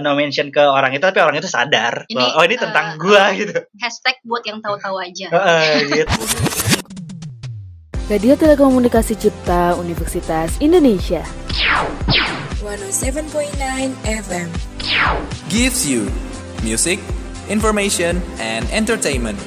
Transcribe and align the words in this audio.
no 0.00 0.16
mention 0.16 0.48
ke 0.48 0.60
orang 0.60 0.96
itu 0.96 1.04
tapi 1.04 1.20
orang 1.20 1.38
itu 1.38 1.48
sadar 1.48 2.08
Ini, 2.08 2.16
bahwa, 2.16 2.40
oh 2.40 2.42
ini 2.44 2.56
tentang 2.56 2.86
eh, 2.92 2.98
gua 2.98 3.24
gitu 3.36 3.56
Hashtag 3.80 4.16
buat 4.24 4.42
yang 4.44 4.58
tahu-tahu 4.58 4.96
aja. 5.00 5.26
Heeh, 5.36 5.72
gitu 6.02 6.16
Radio 8.10 8.34
Telekomunikasi 8.34 9.14
Cipta 9.14 9.78
Universitas 9.78 10.58
Indonesia. 10.58 11.22
107.9 12.58 13.30
FM. 14.02 14.50
gives 15.46 15.86
you 15.86 16.10
music, 16.66 16.98
information, 17.46 18.18
and 18.42 18.66
entertainment. 18.74 19.38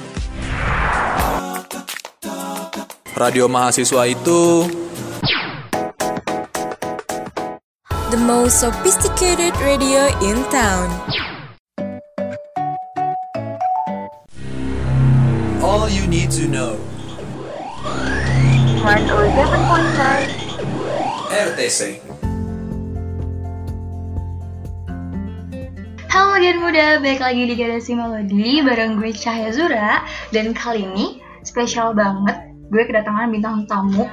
Radio 3.14 3.52
mahasiswa 3.52 4.08
itu 4.08 4.66
The 8.14 8.22
most 8.22 8.62
sophisticated 8.62 9.58
radio 9.58 10.06
in 10.22 10.38
town. 10.54 10.86
all 15.66 15.90
you 15.90 16.06
need 16.06 16.30
to 16.30 16.46
know. 16.46 16.78
RTC 21.34 21.98
Halo 26.14 26.38
Gen 26.38 26.62
Muda, 26.62 27.02
balik 27.02 27.18
lagi 27.18 27.50
di 27.50 27.58
Garasi 27.58 27.98
Melodi 27.98 28.62
bareng 28.62 29.02
gue 29.02 29.10
Cahaya 29.18 29.50
Zura 29.50 30.06
Dan 30.30 30.54
kali 30.54 30.86
ini 30.86 31.18
spesial 31.42 31.98
banget 31.98 32.38
gue 32.70 32.84
kedatangan 32.86 33.34
bintang 33.34 33.66
tamu 33.66 34.06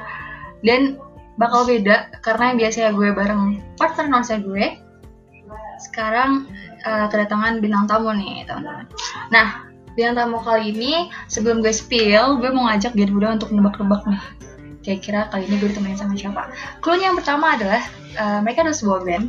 Dan 0.65 0.97
bakal 1.41 1.65
beda 1.65 2.13
karena 2.21 2.53
biasanya 2.53 2.93
gue 2.93 3.09
bareng 3.17 3.43
partner 3.81 4.07
nonsa 4.13 4.37
gue 4.37 4.77
Sekarang 5.81 6.45
eh, 6.85 7.07
kedatangan 7.09 7.65
bintang 7.65 7.89
tamu 7.89 8.13
nih 8.13 8.45
teman-teman. 8.45 8.85
Nah, 9.33 9.65
bintang 9.97 10.29
tamu 10.29 10.39
kali 10.45 10.77
ini 10.77 11.09
sebelum 11.33 11.65
gue 11.65 11.73
spill, 11.73 12.37
gue 12.37 12.53
mau 12.53 12.69
ngajak 12.69 12.93
Gen 12.93 13.17
Muda 13.17 13.41
untuk 13.41 13.49
nebak-nebak 13.57 14.05
nih. 14.05 14.23
Kira-kira 14.85 15.33
kali 15.33 15.49
ini 15.49 15.57
gue 15.57 15.73
ditemenin 15.73 15.97
sama 15.97 16.13
siapa? 16.21 16.53
Clue 16.85 17.01
yang 17.01 17.17
pertama 17.17 17.57
adalah 17.57 17.81
eh, 18.13 18.39
mereka 18.45 18.61
adalah 18.61 18.77
sebuah 18.77 19.01
band. 19.09 19.27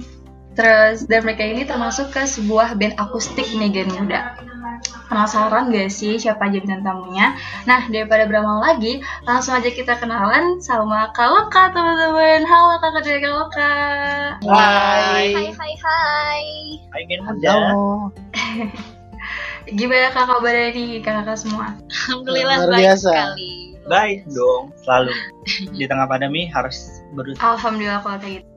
Terus 0.51 1.07
dan 1.07 1.23
mereka 1.23 1.47
ini 1.47 1.63
termasuk 1.63 2.11
ke 2.11 2.27
sebuah 2.27 2.75
band 2.75 2.99
akustik 2.99 3.47
nih 3.55 3.71
Gen 3.71 3.87
Muda. 3.95 4.35
Penasaran 5.11 5.75
gak 5.75 5.91
sih 5.91 6.15
siapa 6.15 6.47
aja 6.47 6.63
bintang 6.63 6.87
tamunya? 6.87 7.35
Nah 7.67 7.83
daripada 7.91 8.23
beramal 8.23 8.63
lagi, 8.63 9.03
langsung 9.27 9.59
aja 9.59 9.67
kita 9.67 9.99
kenalan 9.99 10.63
sama 10.63 11.11
Kaloka 11.11 11.67
teman-teman. 11.75 12.47
Halo 12.47 12.79
kakak 12.79 13.03
dari 13.03 13.19
Kaloka. 13.19 13.75
Hai 14.39 15.35
Hai 15.35 15.47
hai 15.51 15.73
hai. 15.83 16.43
Hai 16.95 17.03
Gen 17.11 17.27
Muda 17.27 17.51
Gimana 19.75 20.15
kakak 20.15 20.31
kabarnya 20.31 20.79
nih 20.79 21.03
kakak 21.03 21.35
semua? 21.35 21.75
Alhamdulillah 22.07 22.57
Luar 22.63 22.71
baik 22.71 22.83
biasa. 22.87 23.11
sekali. 23.11 23.51
Baik 23.91 24.23
dong 24.31 24.71
Selalu 24.87 25.11
Di 25.75 25.91
tengah 25.91 26.07
pandemi 26.07 26.47
harus 26.47 27.03
berusaha 27.11 27.43
Alhamdulillah 27.43 27.99
kalau 27.99 28.15
kayak 28.15 28.47
gitu. 28.47 28.50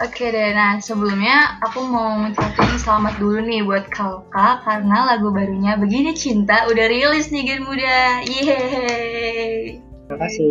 Oke 0.00 0.24
deh, 0.28 0.50
nah 0.50 0.80
sebelumnya 0.80 1.60
aku 1.60 1.84
mau 1.84 2.16
ngucapin 2.18 2.74
selamat 2.74 3.20
dulu 3.20 3.44
nih 3.44 3.60
buat 3.60 3.86
Kaloka 3.86 4.64
karena 4.64 5.04
lagu 5.04 5.28
barunya 5.28 5.76
Begini 5.76 6.16
Cinta 6.16 6.64
udah 6.66 6.86
rilis 6.88 7.28
nih 7.28 7.44
Gen 7.44 7.62
Muda. 7.62 8.24
Yeay. 8.24 9.78
Terima 9.78 10.16
kasih 10.18 10.48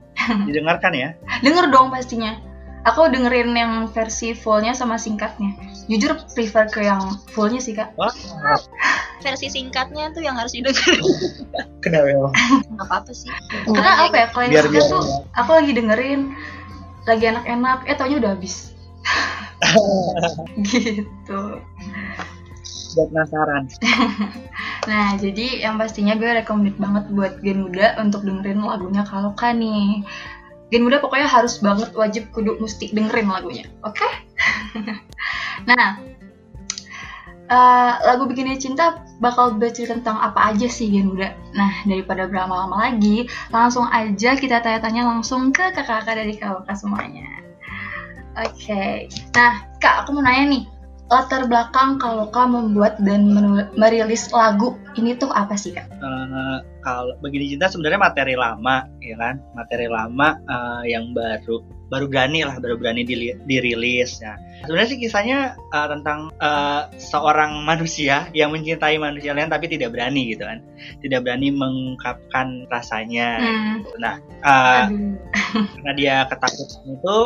Didengarkan 0.48 0.92
ya 0.92 1.08
Denger 1.44 1.68
dong 1.68 1.92
pastinya. 1.92 2.40
Aku 2.86 3.10
dengerin 3.10 3.50
yang 3.50 3.72
versi 3.90 4.30
fullnya 4.30 4.70
sama 4.70 4.94
singkatnya. 4.94 5.52
Jujur 5.86 6.14
prefer 6.32 6.70
ke 6.70 6.80
yang 6.82 7.02
fullnya 7.28 7.58
sih 7.58 7.74
kak. 7.74 7.92
Wah 7.94 8.14
Versi 9.22 9.50
singkatnya 9.50 10.10
tuh 10.10 10.22
yang 10.22 10.34
harus 10.34 10.54
didengar. 10.54 10.94
Kenapa 11.82 12.06
ya 12.08 12.18
Gak 12.72 12.86
apa-apa 12.86 13.10
sih. 13.10 13.30
Karena 13.66 14.06
apa 14.06 14.16
ya 14.16 14.26
kalau 14.30 14.42
yang 14.46 14.52
Biar- 14.54 14.66
singkat 14.70 14.82
biar- 14.82 14.90
tuh 14.90 15.04
aku 15.34 15.50
lagi 15.54 15.72
dengerin 15.74 16.20
lagi 17.06 17.24
enak-enak, 17.30 17.78
eh 17.86 17.96
taunya 17.96 18.18
udah 18.18 18.32
habis. 18.34 18.74
gitu. 20.68 21.40
Buat 22.96 23.08
penasaran 23.12 23.68
Nah 24.90 25.20
jadi 25.20 25.68
yang 25.68 25.76
pastinya 25.76 26.16
gue 26.16 26.30
recommended 26.42 26.80
banget 26.80 27.04
buat 27.12 27.32
Gen 27.44 27.68
Muda 27.68 27.98
untuk 28.00 28.24
dengerin 28.24 28.64
lagunya 28.64 29.04
Kaloka 29.04 29.52
nih. 29.52 30.02
Gen 30.70 30.82
Muda 30.82 30.98
pokoknya 30.98 31.30
harus 31.30 31.62
banget 31.62 31.94
wajib 31.94 32.30
kudu 32.34 32.58
mesti 32.58 32.90
dengerin 32.90 33.30
lagunya, 33.30 33.70
oke? 33.86 34.08
nah, 35.68 36.02
eh, 37.46 37.92
lagu 38.04 38.26
Begini 38.26 38.58
Cinta 38.58 39.02
bakal 39.22 39.56
bercerita 39.56 39.96
tentang 39.96 40.18
apa 40.20 40.52
aja 40.52 40.66
sih 40.66 40.90
Gen 40.90 41.14
Muda? 41.14 41.32
Nah 41.54 41.72
daripada 41.86 42.26
berlama-lama 42.26 42.90
lagi, 42.90 43.26
langsung 43.54 43.86
aja 43.88 44.34
kita 44.36 44.60
tanya-tanya 44.60 45.06
langsung 45.06 45.54
ke 45.54 45.72
kakak-kakak 45.72 46.26
dari 46.26 46.34
Kaloka 46.36 46.74
semuanya. 46.74 47.26
Oke, 48.36 49.08
nah 49.32 49.64
kak 49.80 50.04
aku 50.04 50.12
mau 50.12 50.20
nanya 50.20 50.44
nih, 50.52 50.64
latar 51.08 51.48
belakang 51.48 51.96
Kaloka 51.96 52.44
membuat 52.44 53.00
dan 53.00 53.32
merilis 53.78 54.28
lagu 54.34 54.76
ini 54.98 55.16
tuh 55.16 55.32
apa 55.32 55.56
sih 55.56 55.72
kak? 55.72 55.88
Eh, 55.88 56.58
Kalau 56.84 57.16
Begini 57.24 57.50
Cinta 57.54 57.72
sebenarnya 57.72 57.98
materi 57.98 58.34
lama 58.38 58.86
ya 59.02 59.16
kan 59.18 59.40
Materi 59.56 59.88
lama 59.88 60.36
eh, 60.36 60.82
yang 60.92 61.16
baru 61.16 61.64
Baru 61.86 62.10
berani 62.10 62.42
lah 62.42 62.58
Baru 62.58 62.74
berani 62.78 63.06
dili- 63.06 63.38
dirilis. 63.46 64.18
Nah 64.18 64.34
sebenarnya 64.66 64.88
sih 64.90 64.98
kisahnya 64.98 65.38
eh, 65.54 65.88
tentang 65.90 66.34
eh, 66.38 66.82
Seorang 66.98 67.62
manusia 67.62 68.26
yang 68.34 68.50
mencintai 68.50 68.98
manusia 68.98 69.32
lain 69.36 69.50
Tapi 69.50 69.70
tidak 69.70 69.94
berani 69.94 70.34
gitu 70.34 70.42
kan. 70.46 70.62
Tidak 71.02 71.20
berani 71.22 71.54
mengungkapkan 71.54 72.66
rasanya. 72.68 73.38
Hmm, 73.38 73.76
Nah 74.02 74.16
eh, 74.42 74.82
aduh. 74.90 75.14
karena 75.78 75.92
dia 75.94 76.14
ketakutan 76.26 76.82
itu 76.90 77.18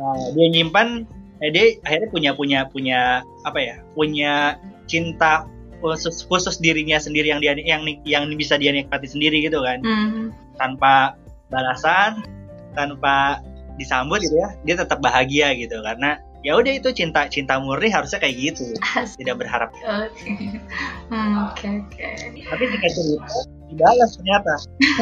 uh, 0.00 0.26
dia 0.34 0.46
nyimpan 0.50 1.04
eh, 1.42 1.50
dia 1.52 1.64
akhirnya 1.84 2.08
punya 2.10 2.30
punya 2.34 2.58
punya 2.70 3.00
apa 3.44 3.58
ya 3.60 3.76
punya 3.92 4.56
cinta 4.88 5.44
khusus 5.84 6.24
khusus 6.24 6.56
dirinya 6.64 6.96
sendiri 6.96 7.28
yang 7.28 7.44
dia 7.44 7.52
yang 7.60 7.84
yang 8.08 8.24
bisa 8.40 8.56
dia 8.56 8.72
nikmati 8.72 9.04
sendiri 9.04 9.44
gitu 9.44 9.60
kan. 9.60 9.84
Hmm, 9.84 10.32
tanpa 10.56 11.18
balasan 11.52 12.24
tanpa 12.72 13.44
disambut 13.76 14.22
gitu 14.22 14.36
ya 14.38 14.54
dia 14.62 14.74
tetap 14.78 15.02
bahagia 15.02 15.54
gitu 15.58 15.82
karena 15.82 16.18
ya 16.44 16.54
udah 16.60 16.76
itu 16.76 16.92
cinta 16.92 17.24
cinta 17.32 17.56
murni 17.56 17.88
harusnya 17.88 18.20
kayak 18.20 18.36
gitu 18.36 18.76
asik. 19.00 19.24
tidak 19.24 19.40
berharap 19.40 19.70
Oke. 19.80 20.60
Hmm, 21.08 21.48
Oke 21.48 21.66
oke. 21.82 22.08
tapi 22.44 22.62
jika 22.68 22.86
cerita 22.92 23.36
dibalas 23.72 24.10
ternyata 24.20 24.54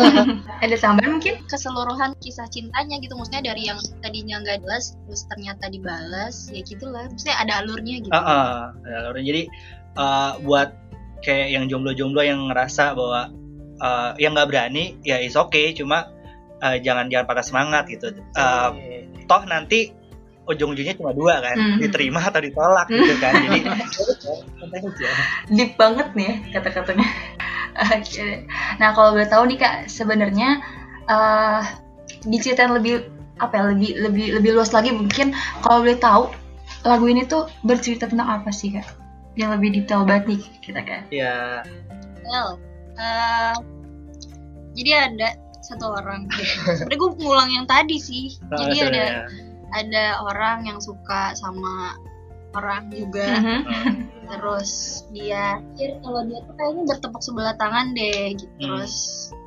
Ada 0.64 0.78
tambahan 0.78 1.18
mungkin? 1.18 1.42
Keseluruhan 1.50 2.14
kisah 2.22 2.46
cintanya 2.48 3.02
gitu 3.02 3.18
maksudnya 3.18 3.42
dari 3.52 3.66
yang 3.66 3.76
tadinya 4.00 4.38
nggak 4.40 4.62
jelas 4.62 4.94
terus 5.04 5.26
ternyata 5.26 5.66
dibalas 5.68 6.46
ya 6.54 6.62
gitulah. 6.62 7.10
Maksudnya 7.10 7.36
ada 7.42 7.52
alurnya 7.66 7.96
gitu. 8.06 8.14
Heeh, 8.14 8.54
ada 8.86 8.96
alurnya. 9.02 9.24
jadi 9.26 9.42
uh, 9.98 10.32
buat 10.46 10.68
kayak 11.26 11.48
yang 11.50 11.64
jomblo-jomblo 11.66 12.22
yang 12.22 12.46
ngerasa 12.50 12.94
bahwa 12.94 13.30
uh, 13.82 14.14
yang 14.22 14.38
nggak 14.38 14.48
berani 14.50 14.96
ya 15.02 15.18
is 15.18 15.34
okay 15.38 15.74
cuma 15.74 16.10
uh, 16.62 16.76
jangan 16.78 17.10
jangan 17.10 17.26
patah 17.26 17.44
semangat 17.44 17.84
gitu 17.90 18.14
Uh, 18.32 18.70
toh 19.26 19.42
nanti 19.44 19.92
ujung-ujungnya 20.42 20.98
cuma 20.98 21.14
dua 21.14 21.38
kan 21.38 21.54
Hmm. 21.54 21.78
diterima 21.78 22.18
atau 22.18 22.42
ditolak 22.42 22.90
gitu 22.90 23.14
kan 23.22 23.30
jadi. 23.46 23.58
Deep 25.54 25.78
banget 25.78 26.08
nih 26.18 26.26
ya 26.26 26.34
kata-katanya. 26.58 27.06
Nah 28.80 28.92
kalau 28.92 29.16
boleh 29.16 29.24
tahu 29.24 29.48
nih 29.48 29.56
kak, 29.56 29.88
sebenarnya 29.88 30.60
eh 31.08 31.62
diceritain 32.28 32.68
lebih 32.68 33.08
apa 33.40 33.54
ya 33.56 33.62
lebih 33.72 33.90
lebih 33.96 34.26
lebih 34.38 34.50
luas 34.54 34.76
lagi 34.76 34.92
mungkin 34.92 35.32
kalau 35.64 35.80
boleh 35.80 35.96
tahu 35.96 36.28
lagu 36.84 37.06
ini 37.08 37.24
tuh 37.24 37.48
bercerita 37.64 38.10
tentang 38.10 38.28
apa 38.28 38.52
sih 38.52 38.76
kak? 38.76 38.84
Yang 39.40 39.50
lebih 39.56 39.68
detail 39.72 40.04
banget 40.04 40.36
nih 40.36 40.40
kita 40.60 40.80
kan. 40.84 41.02
ya 41.08 41.64
Well, 42.22 42.60
eh, 43.00 43.54
jadi 44.76 44.90
ada 45.08 45.28
satu 45.62 45.86
orang. 45.94 46.26
Sebenarnya 46.66 46.98
gue 46.98 47.10
ngulang 47.22 47.50
yang 47.50 47.66
tadi 47.66 47.96
sih. 47.96 48.36
Jadi 48.50 48.76
ada 48.82 49.04
sebenarnya. 49.06 49.24
ada 49.72 50.04
orang 50.26 50.58
yang 50.66 50.78
suka 50.82 51.32
sama 51.38 51.96
orang 52.52 52.92
juga. 52.92 53.40
Mhm. 53.40 53.60
Terus 54.28 55.02
dia 55.12 55.60
pikir 55.72 55.98
kalau 56.04 56.20
dia 56.28 56.40
tuh 56.44 56.54
kayaknya 56.56 56.82
bertepuk 56.90 57.22
sebelah 57.24 57.54
tangan 57.56 57.94
deh. 57.96 58.36
Gitu. 58.36 58.52
Hmm. 58.58 58.60
Terus 58.60 58.94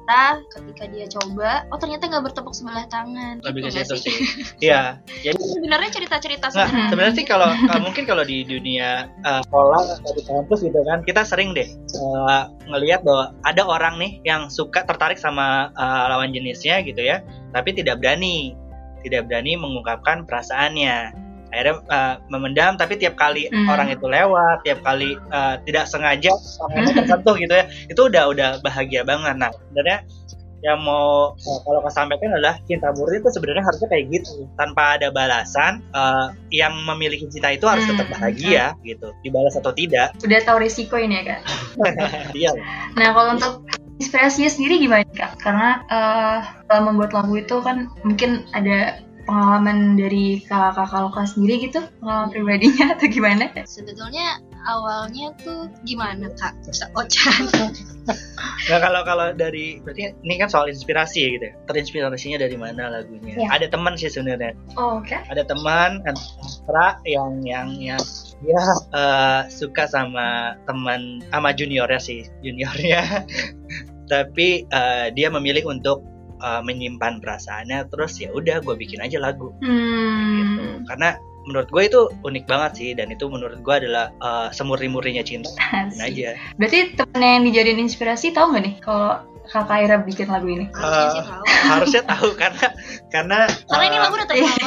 kita 0.05 0.37
ketika 0.53 0.85
dia 0.93 1.05
coba, 1.09 1.65
oh 1.73 1.81
ternyata 1.81 2.05
nggak 2.05 2.29
bertepuk 2.29 2.53
sebelah 2.53 2.85
tangan. 2.93 3.41
lebih 3.41 3.65
ke 3.65 3.73
gitu 3.73 3.81
nggak 3.81 3.87
situ 3.89 3.95
sih 4.05 4.15
iya 4.69 5.01
jadi 5.25 5.33
Sebenarnya 5.41 5.89
cerita-cerita 5.89 6.53
Nggak, 6.53 6.61
sebenarnya. 6.69 6.89
sebenarnya 6.93 7.15
sih 7.17 7.25
kalau 7.25 7.49
uh, 7.49 7.81
mungkin 7.81 8.05
kalau 8.05 8.21
di 8.21 8.45
dunia 8.45 9.09
uh, 9.25 9.41
sekolah 9.49 9.97
atau 9.97 10.13
di 10.13 10.21
kampus 10.29 10.61
gitu 10.61 10.77
kan 10.85 11.01
kita 11.01 11.25
sering 11.25 11.57
deh 11.57 11.65
uh, 11.97 12.53
ngelihat 12.69 13.01
bahwa 13.01 13.33
ada 13.49 13.65
orang 13.65 13.97
nih 13.97 14.21
yang 14.21 14.45
suka 14.45 14.85
tertarik 14.85 15.17
sama 15.17 15.73
uh, 15.73 16.05
lawan 16.13 16.29
jenisnya 16.29 16.85
gitu 16.85 17.01
ya 17.01 17.25
tapi 17.49 17.73
tidak 17.73 17.97
berani 17.97 18.53
tidak 19.01 19.25
berani 19.25 19.57
mengungkapkan 19.57 20.21
perasaannya 20.29 21.24
akhirnya 21.55 21.75
uh, 21.87 22.15
memendam 22.27 22.75
tapi 22.75 22.99
tiap 22.99 23.15
kali 23.15 23.47
Hmm. 23.47 23.71
orang 23.71 23.87
itu 23.87 24.03
lewat 24.03 24.67
tiap 24.67 24.83
kali 24.83 25.15
uh, 25.31 25.55
tidak 25.63 25.87
sengaja 25.87 26.35
tangannya 26.59 26.91
tersentuh 26.91 27.35
gitu 27.39 27.53
ya 27.55 27.65
itu 27.87 28.01
udah 28.03 28.23
udah 28.27 28.49
bahagia 28.59 29.07
banget 29.07 29.39
nah 29.39 29.47
sebenarnya 29.71 30.03
yang 30.63 30.81
mau 30.81 31.31
uh, 31.37 31.59
kalau 31.61 31.77
aku 31.79 31.93
sampaikan 31.93 32.33
adalah 32.33 32.57
cinta 32.65 32.89
murni 32.97 33.21
itu 33.21 33.29
sebenarnya 33.29 33.63
harusnya 33.63 33.85
kayak 33.85 34.05
gitu 34.09 34.49
tanpa 34.57 34.97
ada 34.97 35.13
balasan 35.13 35.77
uh, 35.93 36.33
yang 36.49 36.73
memiliki 36.83 37.29
cinta 37.29 37.53
itu 37.53 37.69
harus 37.69 37.85
tetap 37.85 38.09
Hmm. 38.09 38.15
bahagia 38.17 38.65
gitu 38.81 39.13
dibalas 39.21 39.53
atau 39.55 39.69
tidak 39.71 40.11
Udah 40.19 40.41
tahu 40.41 40.57
resiko 40.65 40.97
ini 40.97 41.21
ya 41.21 41.37
kak. 41.37 41.41
iya 42.39 42.51
Nah 42.97 43.07
kalau 43.13 43.37
untuk 43.37 43.53
inspirasinya 44.01 44.49
sendiri 44.49 44.81
gimana 44.81 45.05
kak? 45.13 45.37
Karena 45.39 45.69
dalam 46.65 46.83
membuat 46.91 47.13
lagu 47.13 47.37
itu 47.37 47.55
kan 47.61 47.87
mungkin 48.01 48.43
ada 48.51 49.04
pengalaman 49.25 49.97
dari 49.97 50.41
kakak-kakak 50.45 51.01
lokal 51.11 51.25
sendiri 51.25 51.67
gitu, 51.69 51.81
pengalaman 51.99 52.29
pribadinya 52.31 52.85
atau 52.95 53.07
gimana? 53.09 53.49
Sebetulnya 53.65 54.39
awalnya 54.65 55.33
tuh 55.41 55.69
gimana 55.85 56.29
kak? 56.37 56.53
Bisa 56.65 56.89
Ocan. 56.93 57.43
Nah 58.65 58.81
kalau 58.81 59.01
kalau 59.05 59.33
dari 59.33 59.81
berarti 59.81 60.13
ini 60.25 60.37
kan 60.37 60.49
soal 60.49 60.69
inspirasi 60.69 61.25
ya 61.25 61.29
gitu 61.37 61.45
ya. 61.49 61.53
Terinspirasinya 61.69 62.37
dari 62.41 62.57
mana 62.57 62.89
lagunya? 62.89 63.37
Iya. 63.37 63.49
Ada 63.49 63.67
teman 63.69 63.93
sih 63.97 64.09
sebenarnya. 64.09 64.57
Oh, 64.77 65.01
oke. 65.01 65.13
Ada 65.29 65.45
teman 65.45 66.01
Ra 66.69 66.97
yang 67.05 67.41
yang 67.45 67.73
yang 67.77 68.01
dia 68.41 68.61
eh, 68.93 69.41
suka 69.49 69.85
sama 69.89 70.57
teman 70.69 71.21
sama 71.29 71.53
juniornya 71.53 72.01
sih 72.01 72.25
juniornya. 72.41 73.25
Tapi 74.13 74.65
eh, 74.65 75.07
dia 75.13 75.27
memilih 75.29 75.65
untuk 75.69 76.05
eh, 76.39 76.61
menyimpan 76.63 77.19
perasaannya. 77.23 77.87
Terus 77.91 78.19
ya 78.19 78.29
udah 78.31 78.61
gue 78.63 78.75
bikin 78.75 79.03
aja 79.03 79.19
lagu. 79.19 79.51
Gitu. 79.61 80.63
Hmm. 80.63 80.83
Karena 80.87 81.19
menurut 81.45 81.69
gue 81.69 81.83
itu 81.85 82.01
unik 82.25 82.45
banget 82.49 82.71
sih 82.81 82.89
dan 82.97 83.13
itu 83.13 83.29
menurut 83.29 83.61
gue 83.61 83.75
adalah 83.75 84.11
eh, 84.19 84.47
semurni-murninya 84.51 85.21
cinta. 85.21 85.51
Bikin 85.53 86.01
Asik. 86.01 86.07
aja. 86.09 86.29
Berarti 86.57 86.79
temennya 86.97 87.31
yang 87.39 87.43
dijadiin 87.47 87.79
inspirasi 87.85 88.33
tahu 88.33 88.55
nggak 88.55 88.63
nih 88.65 88.75
kalau 88.81 89.21
kakak 89.47 89.77
Ira 89.83 89.97
bikin 90.01 90.27
lagu 90.27 90.47
ini? 90.47 90.65
Harusnya 90.71 91.07
sih 91.07 91.21
Eh, 91.21 91.25
tahu. 91.25 91.43
Harusnya 91.65 92.03
tahu 92.03 92.29
karena 92.35 92.67
karena 93.09 93.39
Karena 93.65 93.83
ini 93.85 93.95
eh, 93.95 94.01
lagu 94.01 94.15
udah 94.15 94.27
terkenal. 94.27 94.65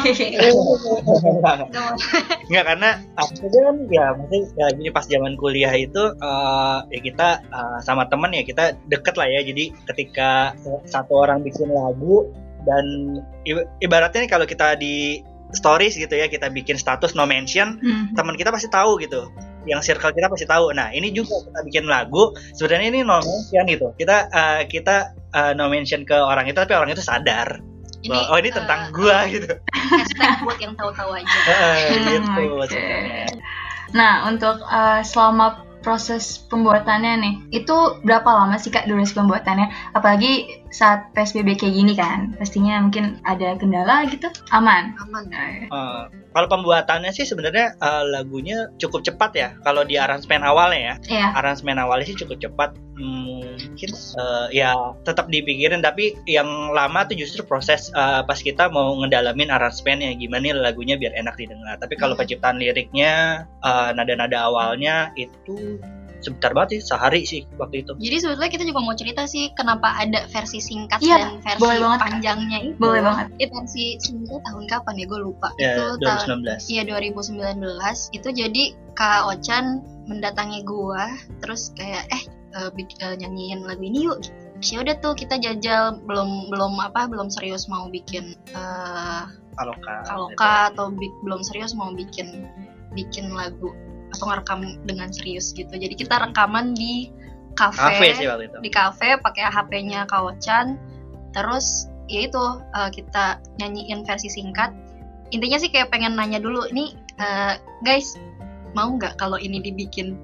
Enggak, 2.49 2.65
karena 2.65 2.89
akhirnya 3.15 3.61
kan 3.69 3.77
ya 3.89 4.07
maksudnya 4.17 4.41
ya 4.57 4.67
gini 4.73 4.91
pas 4.91 5.05
zaman 5.05 5.33
kuliah 5.37 5.73
itu 5.73 6.03
eh, 6.15 6.79
ya 6.89 7.01
kita 7.03 7.29
eh, 7.45 7.79
sama 7.83 8.09
temen 8.09 8.33
ya 8.33 8.43
kita 8.43 8.65
deket 8.87 9.15
lah 9.15 9.29
ya 9.29 9.41
jadi 9.43 9.65
ketika 9.87 10.57
satu 10.85 11.13
orang 11.19 11.45
bikin 11.45 11.69
lagu 11.69 12.29
dan 12.65 12.85
ibaratnya 13.81 14.27
nih 14.27 14.31
kalau 14.31 14.45
kita 14.45 14.77
di 14.77 15.23
stories 15.49 15.97
gitu 15.97 16.13
ya 16.13 16.29
kita 16.29 16.53
bikin 16.53 16.77
status 16.77 17.17
no 17.17 17.25
mention 17.25 17.81
Hmm. 17.81 18.13
teman 18.13 18.37
kita 18.37 18.53
pasti 18.53 18.69
tahu 18.69 19.01
gitu 19.01 19.33
yang 19.69 19.85
circle 19.85 20.11
kita 20.11 20.33
pasti 20.33 20.49
tahu 20.49 20.73
nah 20.73 20.89
ini 20.91 21.13
juga 21.13 21.45
kita 21.45 21.61
bikin 21.69 21.85
lagu 21.87 22.33
sebenarnya 22.57 22.89
ini 22.91 23.01
no 23.05 23.21
mention 23.21 23.65
gitu 23.69 23.93
kita 24.01 24.33
eh, 24.33 24.61
kita 24.67 25.13
eh, 25.37 25.53
no 25.53 25.69
mention 25.69 26.09
ke 26.09 26.17
orang 26.17 26.49
itu 26.49 26.57
tapi 26.57 26.73
orang 26.73 26.91
itu 26.93 27.05
sadar 27.05 27.61
Ini, 27.99 28.15
bahwa, 28.15 28.31
oh 28.31 28.37
ini 28.39 28.51
tentang 28.55 28.81
gua 28.95 29.27
gitu 29.27 29.59
hashtag 29.89 30.39
buat 30.45 30.59
yang 30.61 30.75
tahu-tahu 30.79 31.11
aja. 31.19 31.39
Eh, 31.49 31.99
gitu 32.07 32.43
Oke. 32.59 32.71
sebenarnya. 32.71 33.27
Nah, 33.97 34.29
untuk 34.29 34.61
uh, 34.69 35.01
selama 35.01 35.65
proses 35.81 36.45
pembuatannya 36.51 37.13
nih, 37.23 37.35
itu 37.65 37.77
berapa 38.05 38.27
lama 38.27 38.61
sih 38.61 38.69
kak 38.69 38.91
durasi 38.91 39.17
pembuatannya? 39.17 39.73
Apalagi 39.97 40.67
saat 40.71 41.09
PSBB 41.17 41.57
kayak 41.57 41.75
gini 41.75 41.93
kan, 41.97 42.37
pastinya 42.37 42.79
mungkin 42.81 43.19
ada 43.25 43.57
kendala 43.57 44.05
gitu, 44.09 44.29
aman. 44.53 44.93
Aman. 45.01 45.25
Eh, 45.33 46.05
kalau 46.29 46.49
pembuatannya 46.49 47.11
sih 47.11 47.25
sebenarnya 47.25 47.75
eh, 47.77 48.05
lagunya 48.09 48.69
cukup 48.77 49.03
cepat 49.03 49.31
ya. 49.35 49.49
Kalau 49.65 49.83
di 49.83 49.97
aransemen 49.97 50.45
awalnya 50.45 50.81
ya, 50.81 50.95
Iya. 51.09 51.27
aransemen 51.41 51.81
awalnya 51.81 52.07
sih 52.13 52.19
cukup 52.21 52.39
cepat. 52.39 52.77
Hmm, 52.99 53.55
Mungkin 53.59 53.91
eh, 53.95 54.47
ya 54.53 54.75
tetap 55.07 55.31
dipikirin, 55.31 55.81
tapi 55.81 56.19
yang 56.27 56.47
lama 56.75 57.07
tuh 57.07 57.15
justru 57.15 57.47
proses 57.47 57.91
eh, 57.95 58.23
pas 58.27 58.39
kita 58.39 58.69
mau 58.69 58.95
ngedalamin 58.99 59.51
aransemennya 59.51 60.19
gimana 60.19 60.51
nih 60.51 60.55
lagunya 60.59 60.95
biar 60.99 61.15
enak 61.15 61.39
didengar. 61.39 61.79
Tapi 61.79 61.95
kalau 61.95 62.15
Hmm. 62.15 62.23
penciptaan 62.27 62.59
liriknya, 62.59 63.45
eh, 63.63 63.91
nada-nada 63.95 64.51
awalnya 64.51 65.15
itu 65.15 65.79
sebentar 66.19 66.51
banget 66.51 66.79
sih, 66.79 66.81
sehari 66.85 67.23
sih 67.23 67.43
waktu 67.57 67.87
itu. 67.87 67.93
Jadi 67.99 68.17
sebetulnya 68.19 68.51
kita 68.51 68.65
juga 68.67 68.81
mau 68.83 68.95
cerita 68.95 69.23
sih 69.25 69.51
kenapa 69.55 69.95
ada 69.97 70.27
versi 70.29 70.59
singkat 70.59 70.99
Iya, 70.99 71.17
dan 71.19 71.31
versi 71.41 71.61
boleh 71.63 71.79
banget, 71.79 71.99
panjangnya 72.03 72.59
itu. 72.63 72.79
Boleh 72.79 73.01
banget. 73.03 73.27
Itu 73.39 73.53
versi 73.55 73.85
singkat 74.03 74.41
tahun 74.43 74.65
kapan 74.67 74.95
ya? 74.99 75.05
Gue 75.07 75.21
lupa. 75.23 75.49
Ya, 75.57 75.71
itu 75.75 75.85
tahun 76.03 76.43
2019. 76.43 76.73
Iya 76.75 76.83
2019 76.85 78.17
itu 78.17 78.29
jadi 78.35 78.65
Kak 78.99 79.21
Ochan 79.31 79.65
mendatangi 80.11 80.65
gua 80.65 81.07
terus 81.39 81.71
kayak 81.77 82.09
eh 82.11 82.23
eh, 82.57 82.71
bik- 82.75 82.99
eh, 82.99 83.15
nyanyiin 83.15 83.63
lagu 83.63 83.85
ini 83.85 84.09
yuk 84.09 84.19
gitu. 84.25 84.35
Ya 84.75 84.83
udah 84.83 84.95
tuh 84.99 85.15
kita 85.15 85.39
jajal 85.39 86.03
belum 86.03 86.51
belum 86.51 86.83
apa 86.83 87.07
belum 87.07 87.31
serius 87.31 87.71
mau 87.71 87.87
bikin 87.87 88.35
eh 88.51 89.23
Kaloka. 89.55 89.95
kaloka 90.07 90.55
atau 90.75 90.91
bi- 90.91 91.15
belum 91.23 91.43
serius 91.47 91.75
mau 91.79 91.91
bikin 91.95 92.47
bikin 92.95 93.31
lagu 93.31 93.71
atau 94.15 94.25
ngerekam 94.33 94.61
dengan 94.89 95.13
serius 95.13 95.53
gitu. 95.53 95.71
Jadi 95.71 95.95
kita 95.95 96.21
rekaman 96.21 96.73
di 96.73 97.13
Kafe 97.59 98.15
sih 98.15 98.27
waktu 98.31 98.47
itu. 98.47 98.59
di 98.63 98.71
kafe 98.71 99.19
pakai 99.19 99.51
HP-nya 99.51 100.07
Kaochan 100.07 100.79
terus 101.35 101.91
ya 102.07 102.25
itu 102.31 102.45
eh, 102.79 102.91
kita 102.95 103.43
nyanyiin 103.59 104.07
versi 104.07 104.31
singkat. 104.31 104.71
Intinya 105.35 105.59
sih 105.61 105.69
kayak 105.69 105.93
pengen 105.93 106.17
nanya 106.17 106.39
dulu 106.39 106.71
ini 106.71 106.95
eh, 107.19 107.59
guys 107.83 108.17
mau 108.73 108.95
nggak 108.95 109.19
kalau 109.19 109.37
ini 109.37 109.59
dibikin? 109.59 110.17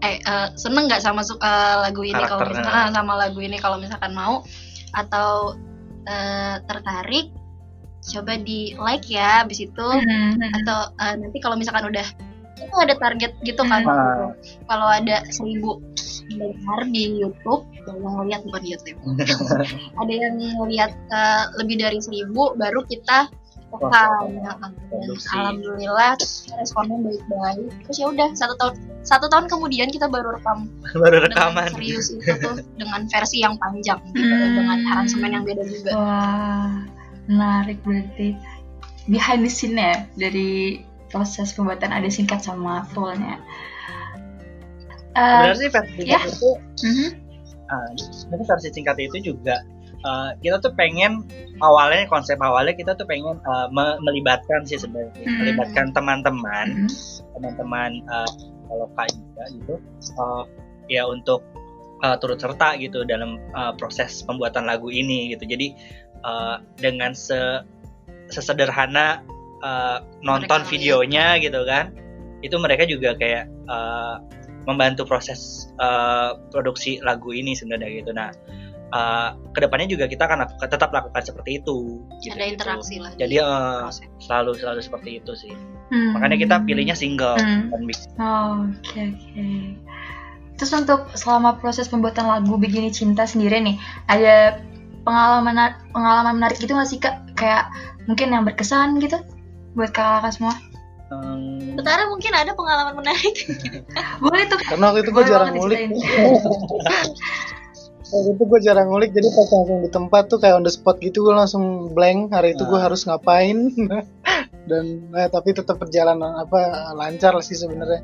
Eh 0.00 0.22
eh, 0.22 0.48
seneng 0.54 0.86
nggak 0.86 1.02
sama 1.02 1.26
eh, 1.26 1.76
lagu 1.82 2.06
ini 2.06 2.22
kalau 2.22 2.46
misalkan 2.46 2.94
sama 2.94 3.14
lagu 3.18 3.40
ini 3.42 3.56
kalau 3.58 3.76
misalkan 3.76 4.12
mau? 4.14 4.46
Atau 4.94 5.58
eh, 6.06 6.62
tertarik? 6.64 7.34
Coba 8.06 8.38
di 8.38 8.78
like 8.78 9.10
ya 9.10 9.42
abis 9.42 9.66
itu. 9.66 9.86
Hmm. 9.86 10.38
atau 10.62 10.94
eh, 11.02 11.14
nanti 11.18 11.42
kalau 11.42 11.58
misalkan 11.58 11.90
udah 11.90 12.06
itu 12.56 12.74
ada 12.74 12.94
target 12.96 13.32
gitu 13.42 13.62
kan 13.62 13.82
Hmm. 13.82 14.32
kalau 14.64 14.88
ada 14.88 15.20
seribu 15.28 15.78
dengar 16.28 16.80
di 16.88 17.16
YouTube 17.16 17.62
yang 17.86 17.98
ngeliat 18.02 18.40
bukan 18.42 18.60
di 18.60 18.70
YouTube 18.72 18.98
ada 20.00 20.12
yang 20.12 20.34
ngeliat 20.34 20.90
eh, 20.92 21.44
lebih 21.56 21.76
dari 21.78 21.98
seribu 21.98 22.54
baru 22.54 22.80
kita 22.84 23.28
rekam 23.68 24.30
Nah, 24.40 24.56
alhamdulillah 25.34 26.14
responnya 26.56 26.96
baik-baik 27.02 27.68
terus 27.84 27.96
ya 27.98 28.06
udah 28.08 28.28
satu 28.32 28.54
tahun 28.56 28.74
satu 29.02 29.26
tahun 29.26 29.46
kemudian 29.46 29.90
kita 29.90 30.06
baru 30.06 30.32
rekam 30.32 30.70
Baru 30.96 31.18
rekaman. 31.20 31.70
serius 31.70 32.10
itu 32.10 32.24
tuh 32.36 32.56
dengan 32.80 33.04
versi 33.06 33.42
yang 33.42 33.58
panjang 33.58 34.00
gitu, 34.08 34.22
Hmm. 34.22 34.54
dengan 34.54 34.78
aransemen 34.88 35.30
yang 35.30 35.44
beda 35.44 35.62
juga 35.62 35.90
Wah, 35.92 36.72
menarik 37.26 37.78
berarti. 37.82 38.38
Behind 39.06 39.42
the 39.42 39.50
scene 39.50 39.76
ya 39.76 40.02
dari 40.16 40.82
proses 41.16 41.56
pembuatan 41.56 41.96
ada 41.96 42.12
singkat 42.12 42.44
sama 42.44 42.84
fullnya. 42.92 43.40
Eh, 45.16 45.24
Sebenarnya 45.32 45.56
sih 45.56 45.70
versi 45.72 45.92
ya. 46.04 46.20
singkat 46.20 46.28
itu 46.28 46.50
mhm. 46.84 47.08
Ah, 47.66 47.88
sebenarnya 47.96 48.46
versi 48.52 48.68
singkat 48.70 48.96
itu 49.00 49.16
juga 49.32 49.56
eh, 50.04 50.30
kita 50.44 50.60
tuh 50.60 50.76
pengen 50.76 51.24
awalnya 51.64 52.04
konsep 52.06 52.36
awalnya 52.36 52.76
kita 52.76 52.92
tuh 52.94 53.08
pengen 53.08 53.40
eh, 53.40 53.68
me- 53.72 53.96
melibatkan 54.04 54.68
sih 54.68 54.76
sebenarnya 54.76 55.16
Hmm. 55.24 55.40
melibatkan 55.40 55.86
teman-teman 55.96 56.84
Mhm. 56.84 56.92
teman-teman 57.32 57.90
eh, 58.04 58.30
kalau 58.68 58.86
kak 58.92 59.08
juga 59.08 59.44
gitu 59.56 59.74
eh, 60.20 60.42
ya 60.92 61.08
untuk 61.08 61.40
eh, 62.04 62.16
turut 62.20 62.36
serta 62.36 62.76
gitu 62.76 63.08
dalam 63.08 63.40
eh, 63.40 63.72
proses 63.80 64.20
pembuatan 64.20 64.68
lagu 64.68 64.92
ini 64.92 65.32
gitu 65.32 65.48
jadi 65.48 65.72
eh, 66.22 66.56
dengan 66.76 67.16
se 67.16 67.64
sesederhana 68.28 69.24
eh, 69.62 69.98
nonton 70.24 70.60
Mereka 70.64 70.70
videonya 70.72 71.38
gitu 71.40 71.62
kan 71.64 71.92
itu 72.44 72.56
mereka 72.60 72.84
juga 72.84 73.16
kayak 73.16 73.48
eh, 73.48 74.16
membantu 74.66 75.06
proses 75.06 75.70
eh, 75.78 76.30
produksi 76.52 76.98
lagu 77.00 77.30
ini 77.32 77.54
sebenarnya 77.56 78.02
gitu 78.04 78.10
nah 78.12 78.30
eh, 78.92 79.28
ke 79.54 79.58
depannya 79.64 79.88
juga 79.88 80.04
kita 80.10 80.26
akan 80.28 80.46
tetap 80.66 80.90
lakukan 80.92 81.22
seperti 81.22 81.62
itu 81.62 82.02
gitu, 82.20 82.34
ada 82.36 82.44
gitu. 82.44 82.52
interaksi 82.58 82.94
lah 83.00 83.10
di 83.14 83.20
jadi 83.24 83.36
proses. 83.40 84.04
selalu 84.22 84.50
selalu 84.58 84.80
seperti 84.82 85.10
itu 85.22 85.32
sih 85.34 85.54
Hmm. 85.86 86.18
makanya 86.18 86.34
kita 86.34 86.56
pilihnya 86.66 86.98
single 86.98 87.38
Hmm. 87.38 87.70
dan 87.70 87.82
mix 87.86 88.10
Oh, 88.18 88.66
Oke 88.66 89.06
oke. 89.06 89.46
Terus 90.58 90.72
untuk 90.72 91.06
selama 91.14 91.60
proses 91.62 91.86
pembuatan 91.86 92.26
lagu 92.26 92.56
Begini 92.56 92.88
Cinta 92.90 93.28
sendiri 93.28 93.60
nih, 93.60 93.76
ada 94.08 94.58
pengalaman 95.04 95.76
pengalaman 95.92 96.40
menarik 96.40 96.56
gitu 96.58 96.72
nggak 96.72 96.88
sih 96.88 96.98
kak? 96.98 97.22
Kayak 97.36 97.70
mungkin 98.08 98.32
yang 98.32 98.42
berkesan 98.48 98.98
gitu 98.98 99.20
buat 99.76 99.92
kakak 99.92 100.32
semua. 100.32 100.56
Hmm, 101.06 101.78
Betara 101.78 102.10
mungkin 102.10 102.34
ada 102.34 102.50
pengalaman 102.50 102.98
menarik 102.98 103.46
Boleh 104.24 104.42
tuh. 104.50 104.58
Karena 104.58 104.90
waktu 104.90 105.06
itu 105.06 105.10
gue 105.14 105.24
jarang 105.28 105.54
ngulik. 105.54 105.80
Waktu 108.06 108.38
itu 108.38 108.44
gue 108.46 108.60
jarang 108.62 108.86
ngulik, 108.86 109.10
jadi 109.10 109.26
pas 109.34 109.50
langsung 109.50 109.82
di 109.82 109.90
tempat 109.90 110.30
tuh 110.30 110.38
kayak 110.38 110.62
on 110.62 110.62
the 110.62 110.70
spot 110.70 110.94
gitu 111.02 111.26
gue 111.26 111.34
langsung 111.34 111.90
blank. 111.90 112.30
Hari 112.30 112.54
itu 112.54 112.62
gue 112.62 112.78
Ah. 112.78 112.86
harus 112.86 113.02
ngapain? 113.02 113.74
dan 114.70 114.84
eh, 115.14 115.28
tapi 115.30 115.54
tetap 115.54 115.78
perjalanan 115.78 116.42
apa 116.42 116.90
lancar 116.98 117.38
lah 117.38 117.44
sih 117.44 117.54
sebenarnya 117.54 118.02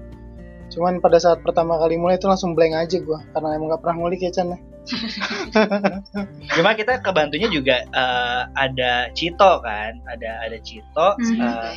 cuman 0.71 1.03
pada 1.05 1.19
saat 1.21 1.43
pertama 1.45 1.77
kali 1.77 1.99
mulai 2.01 2.17
itu 2.17 2.31
langsung 2.31 2.57
blank 2.57 2.73
aja 2.73 2.97
gua 3.05 3.21
karena 3.37 3.59
emang 3.59 3.75
gak 3.77 3.83
pernah 3.85 3.97
ngulik 4.01 4.25
ya 4.25 4.31
Chan 4.33 4.47
ya. 4.49 4.59
Cuma 6.57 6.75
kita 6.75 6.99
kebantunya 7.01 7.49
juga 7.49 7.87
eh, 7.87 8.43
ada 8.55 9.09
Cito 9.15 9.63
kan, 9.63 9.93
ada 10.11 10.31
ada 10.43 10.59
Cito 10.61 11.09
eh, 11.19 11.39
eh, 11.39 11.73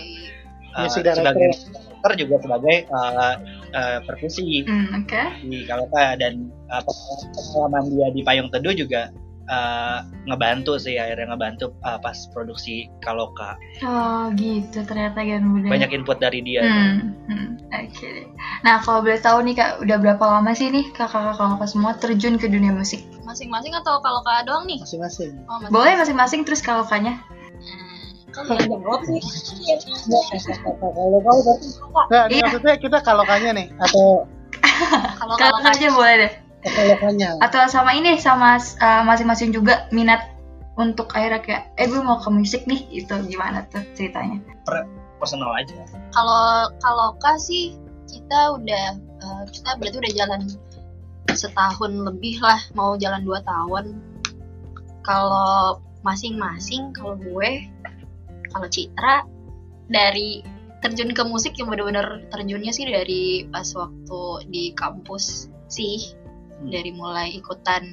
Music 0.81 1.05
director. 1.05 1.21
sebagai 1.21 1.49
director 1.53 2.11
juga 2.17 2.35
sebagai 2.41 2.75
eh, 2.85 3.35
eh, 3.73 3.97
perkusi 4.03 4.65
Hmm, 4.65 5.03
Oke. 5.03 5.23
di 5.45 5.63
Kaloka 5.65 6.17
dan 6.17 6.49
eh, 6.49 6.81
pengalaman 6.81 7.83
dia 7.93 8.07
di 8.11 8.21
Payung 8.21 8.49
Teduh 8.49 8.73
juga 8.73 9.09
eh, 9.45 9.97
ngebantu 10.25 10.81
sih 10.81 10.97
akhirnya 10.97 11.33
ngebantu 11.33 11.73
eh, 11.81 11.99
pas 12.01 12.17
produksi 12.33 12.89
Kaloka. 12.99 13.55
Oh 13.85 14.29
gitu 14.33 14.81
ternyata 14.83 15.21
kan 15.21 15.41
udah. 15.43 15.69
Banyak 15.69 15.91
input 15.93 16.17
dari 16.17 16.41
dia. 16.41 16.65
Hmm, 16.65 17.13
hmm, 17.29 17.47
Oke 17.69 18.07
deh. 18.07 18.27
Nah 18.65 18.81
kalau 18.81 19.01
boleh 19.05 19.21
tahu 19.21 19.41
nih 19.45 19.55
kak, 19.57 19.71
udah 19.81 19.97
berapa 20.01 20.23
lama 20.25 20.51
sih 20.51 20.69
nih 20.69 20.89
kakak-kakak 20.93 21.69
semua 21.69 21.93
terjun 21.97 22.41
ke 22.41 22.49
dunia 22.49 22.73
musik? 22.73 23.01
Masing-masing 23.23 23.73
atau 23.73 24.01
kalau 24.01 24.21
kak 24.25 24.45
doang 24.45 24.65
nih? 24.65 24.79
masing-masing 24.81 25.31
Oh, 25.45 25.57
masing- 25.61 25.73
Boleh 25.73 25.93
masing-masing 25.97 26.41
terus 26.45 26.61
kalau? 26.61 26.85
Kan 26.85 27.05
yang 28.51 28.67
jawab 28.67 29.01
nih. 29.07 29.23
kalau 30.75 31.19
kau 31.23 31.37
berarti 31.39 31.67
nah 32.11 32.23
Iya. 32.27 32.43
maksudnya 32.45 32.75
kita 32.75 32.97
kalokannya 32.99 33.51
nih 33.55 33.67
atau 33.79 34.27
Kalau 35.19 35.35
Kalau 35.35 35.55
kalau 35.55 35.71
aja 35.71 35.87
boleh 35.91 36.13
deh. 36.19 36.31
Kalokannya 36.73 37.37
Atau 37.45 37.61
sama 37.69 37.93
ini 37.93 38.17
sama 38.17 38.57
uh, 38.57 39.03
masing-masing 39.05 39.53
juga 39.53 39.85
minat 39.93 40.33
untuk 40.75 41.07
akhirnya 41.15 41.39
kayak, 41.39 41.63
eh 41.79 41.87
gue 41.87 42.01
mau 42.03 42.19
ke 42.19 42.27
musik 42.27 42.67
nih, 42.67 42.83
itu 42.91 43.15
gimana 43.31 43.63
tuh 43.71 43.79
ceritanya? 43.95 44.43
Personal 45.15 45.55
aja. 45.55 45.71
kalau 46.11 46.67
kalau 46.83 47.15
kak 47.23 47.39
sih 47.39 47.79
kita 48.11 48.59
udah 48.59 48.99
eh, 48.99 49.43
kita 49.49 49.79
berarti 49.79 49.97
udah 50.03 50.13
jalan 50.13 50.41
setahun 51.31 51.91
lebih 51.91 52.37
lah 52.43 52.59
mau 52.77 52.99
jalan 52.99 53.23
dua 53.23 53.39
tahun 53.47 53.97
kalau 55.07 55.79
masing-masing 56.05 56.93
kalau 56.93 57.17
gue 57.17 57.65
kalau 58.53 58.67
Citra 58.69 59.25
dari 59.89 60.45
terjun 60.85 61.11
ke 61.15 61.23
musik 61.25 61.57
yang 61.57 61.73
bener-bener 61.73 62.25
terjunnya 62.29 62.69
sih 62.69 62.85
dari 62.85 63.49
pas 63.49 63.65
waktu 63.73 64.21
di 64.53 64.63
kampus 64.77 65.49
sih 65.65 66.13
dari 66.63 66.91
mulai 66.95 67.35
ikutan 67.35 67.91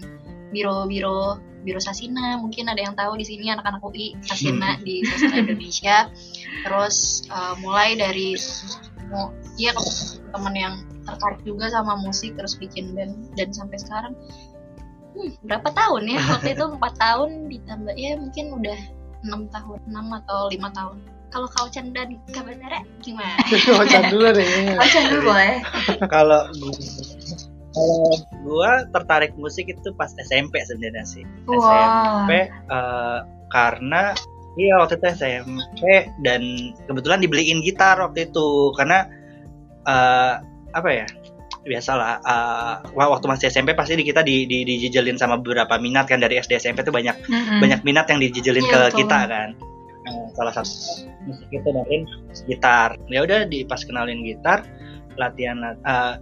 biro-biro 0.52 1.40
biro 1.62 1.81
Sasina 1.81 2.37
mungkin 2.37 2.69
ada 2.69 2.83
yang 2.83 2.95
tahu 2.99 3.16
di 3.16 3.25
sini 3.25 3.49
anak-anak 3.49 3.81
UI 3.81 4.19
Sasina 4.21 4.76
di 4.83 5.07
Sasina 5.07 5.40
Indonesia. 5.42 6.11
Terus 6.66 7.26
eh, 7.31 7.54
mulai 7.62 7.97
dari 7.97 8.37
mau 9.09 9.31
iya 9.57 9.73
teman 10.33 10.54
yang 10.57 10.75
tertarik 11.07 11.42
juga 11.42 11.71
sama 11.71 11.99
musik 11.99 12.35
terus 12.35 12.59
bikin 12.59 12.92
band. 12.92 13.14
Dan 13.38 13.54
sampai 13.54 13.78
sekarang 13.78 14.14
hmm, 15.14 15.38
berapa 15.47 15.71
tahun 15.73 16.11
ya? 16.11 16.21
Waktu 16.37 16.59
itu 16.59 16.64
empat 16.76 16.95
tahun 16.99 17.49
ditambah 17.49 17.95
ya 17.95 18.19
mungkin 18.19 18.47
udah 18.59 18.78
enam 19.23 19.47
tahun 19.54 19.78
enam 19.87 20.07
atau 20.23 20.50
lima 20.50 20.69
tahun. 20.75 20.99
Kalau 21.33 21.49
kau 21.49 21.64
Chan 21.73 21.97
dan 21.97 22.21
Kak 22.28 22.45
Batara 22.45 22.85
gimana? 23.00 23.40
Wacan 23.81 24.12
dulu 24.12 24.37
deh. 24.37 24.76
Chan 24.92 25.09
dulu 25.09 25.33
boleh. 25.33 25.64
Kalau 26.12 26.45
kalau 27.73 28.12
gua 28.45 28.85
tertarik 28.93 29.33
musik 29.41 29.69
itu 29.69 29.88
pas 29.97 30.12
SMP 30.21 30.61
sebenarnya 30.64 31.05
sih. 31.05 31.25
Wah. 31.49 32.25
SMP 32.29 32.49
eh, 32.49 33.19
karena 33.52 34.12
iya 34.61 34.76
waktu 34.81 35.00
itu 35.00 35.07
SMP 35.17 35.83
dan 36.21 36.41
kebetulan 36.88 37.21
dibeliin 37.25 37.64
gitar 37.64 37.97
waktu 38.00 38.29
itu 38.29 38.73
karena 38.76 39.09
eh, 39.88 40.35
apa 40.73 40.88
ya 40.88 41.07
biasalah 41.62 42.21
eh, 42.21 42.75
waktu 42.97 43.26
masih 43.29 43.47
SMP 43.49 43.73
pasti 43.73 43.95
di 43.97 44.05
kita 44.05 44.21
di, 44.26 44.45
di 44.45 44.67
dijejelin 44.67 45.17
sama 45.17 45.38
beberapa 45.38 45.79
minat 45.79 46.11
kan 46.11 46.19
dari 46.21 46.37
SD 46.41 46.59
SMP 46.59 46.83
tuh 46.83 46.93
banyak 46.93 47.14
Mm-mm. 47.29 47.61
banyak 47.62 47.81
minat 47.87 48.11
yang 48.11 48.19
dijejelin 48.19 48.67
Iya, 48.67 48.73
ke 48.73 48.81
betul. 48.91 48.99
kita 49.07 49.21
kan 49.31 49.50
Nah, 50.02 50.26
salah 50.35 50.50
satu 50.50 51.07
musik 51.31 51.47
itu 51.55 51.62
dengerin 51.62 52.02
gitar 52.50 52.99
ya 53.07 53.23
udah 53.23 53.47
di 53.47 53.62
pas 53.62 53.79
kenalin 53.87 54.26
gitar 54.26 54.67
latihan 55.14 55.62
eh, 55.62 56.14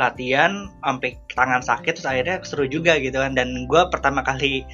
latihan 0.00 0.72
sampai 0.80 1.20
tangan 1.36 1.60
sakit 1.60 1.92
terus 1.92 2.08
akhirnya 2.08 2.40
seru 2.40 2.64
juga 2.64 2.96
gitu 2.96 3.20
kan. 3.20 3.36
Dan 3.36 3.68
gue 3.68 3.82
pertama 3.92 4.24
kali 4.24 4.64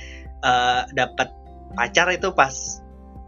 eh, 0.47 0.81
dapat 0.95 1.35
pacar 1.75 2.07
itu 2.15 2.31
pas 2.31 2.55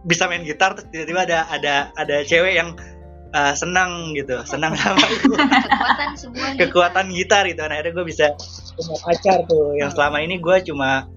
bisa 0.07 0.31
main 0.31 0.47
gitar 0.47 0.79
terus 0.79 0.87
tiba-tiba 0.95 1.27
ada 1.27 1.39
ada 1.51 1.75
ada 1.99 2.17
cewek 2.23 2.55
yang 2.55 2.79
eh, 3.35 3.55
senang 3.59 4.15
gitu 4.15 4.39
senang 4.47 4.79
sama 4.79 5.03
gua. 5.27 5.39
Kekuatan 5.43 6.11
sebuah 6.15 6.49
kekuatan 6.63 7.07
gitar 7.11 7.43
gitu 7.51 7.61
kan. 7.67 7.75
Akhirnya 7.75 7.93
gue 7.99 8.07
bisa 8.07 8.27
punya 8.79 8.97
pacar 9.03 9.39
tuh. 9.51 9.75
Yang 9.75 9.99
selama 9.99 10.23
ini 10.23 10.39
gue 10.39 10.57
cuma 10.71 11.11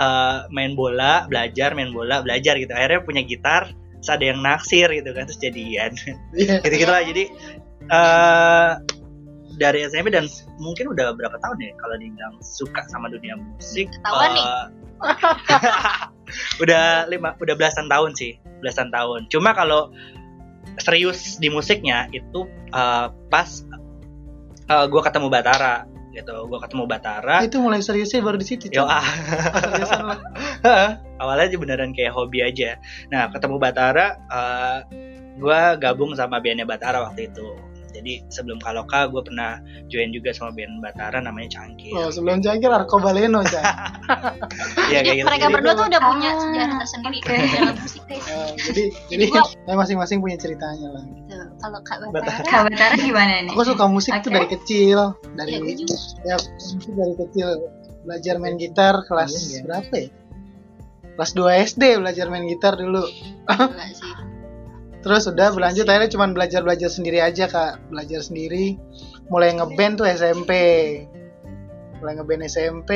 eh, 0.00 0.36
main 0.48 0.72
bola 0.72 1.28
belajar 1.28 1.76
main 1.76 1.92
bola 1.92 2.24
belajar 2.24 2.56
gitu. 2.56 2.72
Akhirnya 2.72 3.04
punya 3.04 3.22
gitar 3.28 3.68
terus 4.02 4.18
ada 4.18 4.24
yang 4.34 4.40
naksir 4.42 4.88
gitu 4.90 5.12
kan 5.14 5.30
terus 5.30 5.38
jadian. 5.38 5.92
Iya. 6.34 6.58
gitu 6.64 6.74
gitulah 6.82 7.04
jadi 7.06 7.24
eh 7.92 8.70
dari 9.62 9.86
SMP 9.86 10.10
dan 10.10 10.26
mungkin 10.58 10.90
udah 10.90 11.14
berapa 11.14 11.38
tahun 11.38 11.56
ya 11.62 11.70
kalau 11.78 11.94
dibilang 11.94 12.34
suka 12.42 12.82
sama 12.90 13.06
dunia 13.06 13.38
musik. 13.38 13.86
Ketahuan 13.94 14.30
nih. 14.34 14.46
eh, 14.46 14.66
udah 16.62 17.06
lima 17.06 17.38
udah 17.38 17.54
belasan 17.54 17.86
tahun 17.86 18.18
sih 18.18 18.42
belasan 18.58 18.90
tahun. 18.90 19.30
Cuma 19.30 19.54
kalau 19.54 19.94
serius 20.82 21.38
di 21.38 21.46
musiknya 21.46 22.10
itu 22.10 22.50
eh, 22.74 23.06
pas 23.30 23.50
gue 24.72 25.02
ketemu 25.04 25.28
Batara 25.28 25.84
gitu 26.10 26.34
gue 26.50 26.58
ketemu 26.58 26.84
Batara. 26.90 27.36
Itu 27.46 27.62
mulai 27.62 27.78
seriusnya 27.78 28.18
baru 28.18 28.42
di 28.42 28.46
situ 28.46 28.66
yo 28.74 28.82
ah. 28.82 29.06
Awalnya 31.22 31.54
aja 31.54 31.56
beneran 31.56 31.94
kayak 31.94 32.10
hobi 32.10 32.42
aja. 32.42 32.82
Nah 33.14 33.30
ketemu 33.30 33.62
Batara 33.62 34.18
gue 35.38 35.60
gabung 35.80 36.12
sama 36.12 36.42
bandnya 36.42 36.68
Batara 36.68 37.00
waktu 37.06 37.30
itu 37.32 37.71
jadi 37.92 38.24
sebelum 38.26 38.58
Kaloka 38.58 39.06
gue 39.06 39.22
pernah 39.22 39.60
join 39.86 40.10
juga 40.10 40.32
sama 40.32 40.50
band 40.50 40.80
Batara 40.80 41.18
namanya 41.18 41.48
Cangkir 41.54 41.92
oh 41.92 42.08
sebelum 42.08 42.40
jangkir 42.40 42.68
Arkobaleno 42.68 43.44
Chan 43.44 43.60
Iya, 44.88 44.98
Jadi 44.98 45.04
kayak 45.04 45.14
gitu. 45.14 45.26
mereka 45.26 45.42
Jadi- 45.42 45.54
berdua 45.54 45.72
tuh 45.72 45.86
udah 45.86 46.00
punya 46.02 46.28
Ah, 46.28 46.40
sejarah 46.42 46.76
tersendiri 46.78 47.18
oke. 47.18 47.32
dalam 47.32 47.76
musik 47.76 48.02
guys. 48.04 48.24
Eh, 48.24 48.50
jadi 48.58 48.82
jadi 49.08 49.24
gua- 49.28 49.50
eh, 49.62 49.76
masing-masing 49.80 50.18
punya 50.18 50.36
ceritanya 50.36 50.88
lah 50.90 51.04
Gitu. 51.04 51.44
Kalau 51.58 51.78
Kak 51.80 51.96
Batara. 52.02 52.12
Batara, 52.12 52.44
Kak 52.44 52.62
Batara 52.66 52.94
gimana 52.98 53.32
nih? 53.40 53.52
aku 53.52 53.62
suka 53.64 53.84
musik 53.86 54.12
tuh 54.20 54.30
dari 54.30 54.48
kecil 54.48 54.98
dari 55.32 55.50
ya 55.50 55.58
gue 55.60 55.74
juga. 55.78 55.96
ya 56.24 56.36
musik 56.58 56.92
dari 56.92 57.14
kecil 57.16 57.48
belajar 58.02 58.34
main 58.36 58.56
gitar 58.56 58.94
kelas 59.06 59.30
Iya. 59.30 59.60
berapa 59.62 59.94
ya 59.94 60.08
kelas 61.12 61.30
2 61.32 61.66
SD 61.68 61.82
belajar 61.98 62.26
main 62.26 62.44
gitar 62.44 62.74
dulu 62.74 63.04
Gila 63.46 63.86
sih. 63.88 64.10
terus 65.02 65.26
udah 65.26 65.50
berlanjut 65.52 65.86
akhirnya 65.86 66.10
cuma 66.10 66.30
belajar 66.30 66.62
belajar 66.62 66.88
sendiri 66.88 67.18
aja 67.18 67.50
kak 67.50 67.82
belajar 67.90 68.22
sendiri 68.22 68.78
mulai 69.28 69.54
ngeband 69.54 69.98
tuh 69.98 70.06
SMP 70.06 70.52
mulai 71.98 72.18
ngeband 72.18 72.42
SMP 72.46 72.90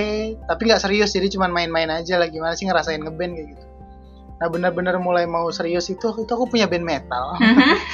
tapi 0.46 0.60
nggak 0.70 0.82
serius 0.82 1.14
jadi 1.14 1.26
cuma 1.30 1.50
main-main 1.50 1.90
aja 1.90 2.18
lah 2.18 2.30
gimana 2.30 2.54
sih 2.54 2.66
ngerasain 2.66 3.02
ngeband 3.02 3.32
kayak 3.34 3.48
gitu 3.54 3.64
nah 4.36 4.52
benar-benar 4.52 5.00
mulai 5.00 5.24
mau 5.24 5.48
serius 5.48 5.88
itu 5.88 6.12
itu 6.12 6.30
aku 6.30 6.44
punya 6.46 6.68
band 6.68 6.84
metal 6.84 7.34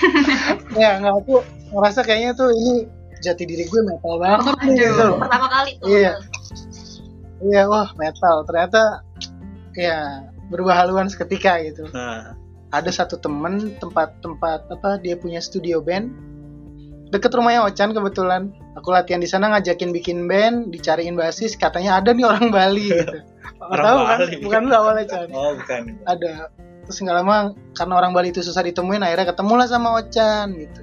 ya 0.80 0.98
nggak 0.98 1.14
aku 1.22 1.40
ngerasa 1.72 2.04
kayaknya 2.04 2.34
tuh 2.36 2.50
ini 2.52 2.84
jati 3.22 3.46
diri 3.46 3.64
gue 3.70 3.80
metal 3.86 4.18
banget 4.18 4.54
gitu. 4.74 5.06
Pertama 5.16 5.46
kali 5.46 5.70
tuh. 5.78 5.88
Iya. 5.88 6.12
Iya, 7.42 7.62
wah 7.70 7.88
metal. 7.94 8.42
Ternyata 8.44 8.82
ya 9.78 10.26
berubah 10.50 10.84
haluan 10.84 11.06
seketika 11.06 11.62
gitu. 11.62 11.86
Nah, 11.94 12.34
Ada 12.72 13.04
satu 13.04 13.20
temen 13.20 13.76
tempat-tempat 13.76 14.72
apa 14.72 14.96
dia 14.98 15.14
punya 15.20 15.44
studio 15.44 15.84
band 15.84 16.32
deket 17.12 17.30
rumahnya 17.36 17.68
Ocan 17.68 17.92
kebetulan. 17.92 18.42
Aku 18.80 18.88
latihan 18.88 19.20
di 19.20 19.28
sana 19.28 19.52
ngajakin 19.52 19.92
bikin 19.92 20.24
band, 20.24 20.72
dicariin 20.72 21.12
basis, 21.12 21.60
katanya 21.60 22.00
ada 22.00 22.16
nih 22.16 22.24
orang 22.24 22.48
Bali 22.48 22.88
gitu. 23.04 23.18
Orang 23.60 23.84
Tahu 23.84 23.98
kan? 24.00 24.18
Bali. 24.18 24.36
Bukan 24.40 24.60
lu 24.64 24.74
awalnya 24.74 25.04
Chan. 25.04 25.28
oh 25.36 25.52
bukan 25.60 25.82
Ada. 26.08 26.48
Terus 26.88 26.98
nggak 27.04 27.16
lama 27.20 27.36
karena 27.76 27.94
orang 28.00 28.12
Bali 28.16 28.32
itu 28.32 28.40
susah 28.40 28.64
ditemuin, 28.64 29.04
akhirnya 29.04 29.28
ketemulah 29.36 29.68
sama 29.68 30.00
Ocan 30.00 30.56
gitu. 30.56 30.80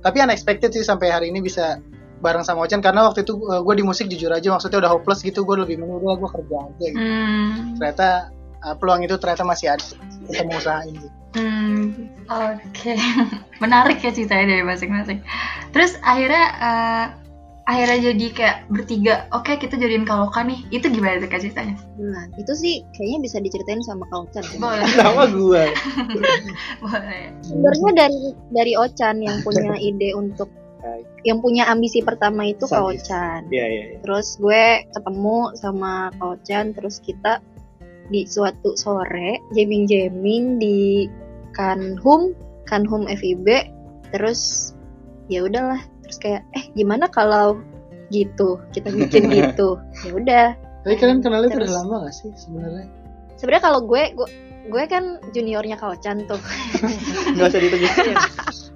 Tapi 0.00 0.16
unexpected 0.24 0.72
sih 0.72 0.82
sampai 0.82 1.12
hari 1.12 1.28
ini 1.28 1.44
bisa 1.44 1.76
bareng 2.24 2.42
sama 2.42 2.64
Ocan 2.64 2.80
karena 2.80 3.04
waktu 3.04 3.28
itu 3.28 3.36
gue 3.36 3.74
di 3.76 3.84
musik 3.84 4.08
jujur 4.08 4.32
aja 4.32 4.48
maksudnya 4.48 4.80
udah 4.80 4.90
hopeless 4.96 5.20
gitu 5.20 5.44
gue 5.44 5.60
lebih 5.60 5.76
menurut 5.84 6.16
gue 6.16 6.30
kerja 6.32 6.56
aja 6.64 6.86
gitu 6.88 6.96
Hmm, 6.96 7.76
ternyata 7.76 8.32
uh, 8.64 8.74
peluang 8.80 9.04
itu 9.04 9.20
ternyata 9.20 9.44
masih 9.44 9.76
ada 9.76 9.84
kita 10.24 10.42
mau 10.48 10.56
usahain 10.56 10.96
gitu. 10.96 11.15
Hmm, 11.36 11.80
oke. 12.26 12.92
Menarik 13.62 14.00
ya 14.00 14.10
ceritanya 14.10 14.56
dari 14.56 14.64
masing-masing. 14.64 15.20
Terus 15.76 16.00
akhirnya 16.00 16.44
eh, 16.56 17.06
akhirnya 17.66 18.14
jadi 18.14 18.26
kayak 18.30 18.56
bertiga 18.70 19.26
oke 19.34 19.50
kita 19.58 19.74
jadiin 19.74 20.06
kaloka 20.06 20.38
nih 20.46 20.62
itu 20.70 20.86
gimana 20.86 21.18
tuh 21.18 21.26
ceritanya 21.26 21.74
Nah, 21.98 22.30
itu 22.38 22.54
sih 22.54 22.86
kayaknya 22.94 23.26
bisa 23.26 23.42
diceritain 23.42 23.82
sama 23.82 24.06
sih. 24.30 24.58
boleh 24.62 24.86
Sama 25.02 25.26
gue. 25.26 25.64
boleh 26.86 27.22
Sebenarnya 27.42 27.90
dari 28.06 28.22
dari 28.54 28.72
Ocan 28.78 29.18
yang 29.18 29.42
punya 29.42 29.74
ide 29.82 30.14
untuk 30.14 30.46
yang 31.26 31.42
punya 31.42 31.66
ambisi 31.66 31.98
pertama 32.06 32.46
itu 32.46 32.70
Kak 32.70 32.78
Sadis. 32.78 33.02
Ocan. 33.02 33.40
Iya 33.50 33.66
iya. 33.66 33.84
iya. 33.90 33.98
Terus 34.06 34.38
gue 34.38 34.86
ketemu 34.94 35.36
sama 35.58 36.14
Kak 36.14 36.38
Ocan, 36.38 36.64
terus 36.70 37.02
kita 37.02 37.42
di 38.06 38.22
suatu 38.22 38.78
sore 38.78 39.42
jamming-jamming 39.50 40.62
di 40.62 41.10
Kanhum, 41.56 42.36
Kanhum 42.64 43.08
FIB, 43.08 43.48
terus 44.10 44.72
ya 45.26 45.42
udahlah, 45.42 45.80
terus 46.04 46.18
kayak 46.18 46.42
eh 46.52 46.68
gimana 46.72 47.08
kalau 47.08 47.58
gitu 48.08 48.60
kita 48.70 48.86
bikin 48.88 49.26
gitu 49.34 49.74
ya 50.04 50.12
udah 50.12 50.46
Tapi 50.84 50.94
kalian 50.94 51.18
kenalnya 51.18 51.50
udah 51.50 51.58
Terus. 51.58 51.74
lama 51.74 51.94
gak 52.04 52.14
sih 52.14 52.30
sebenarnya? 52.36 52.86
sebenarnya 53.34 53.64
kalau 53.64 53.80
gue 53.82 54.02
gue 54.12 54.28
gue 54.66 54.82
kan 54.86 55.04
juniornya 55.30 55.74
Kak 55.74 55.98
Ocan 55.98 56.22
tuh 56.24 56.38
Gak 57.36 57.48
usah 57.48 57.58
ditegasin. 57.58 58.14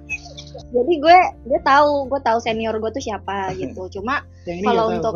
jadi 0.75 0.93
gue 0.97 1.17
gue 1.45 1.59
tahu 1.61 2.07
gue 2.07 2.19
tahu 2.21 2.37
senior 2.39 2.75
gue 2.75 2.91
tuh 2.91 2.99
siapa 3.01 3.55
gitu 3.55 3.87
cuma 3.91 4.23
Kalau 4.43 4.91
nggak 4.91 4.99
untuk- 4.99 5.15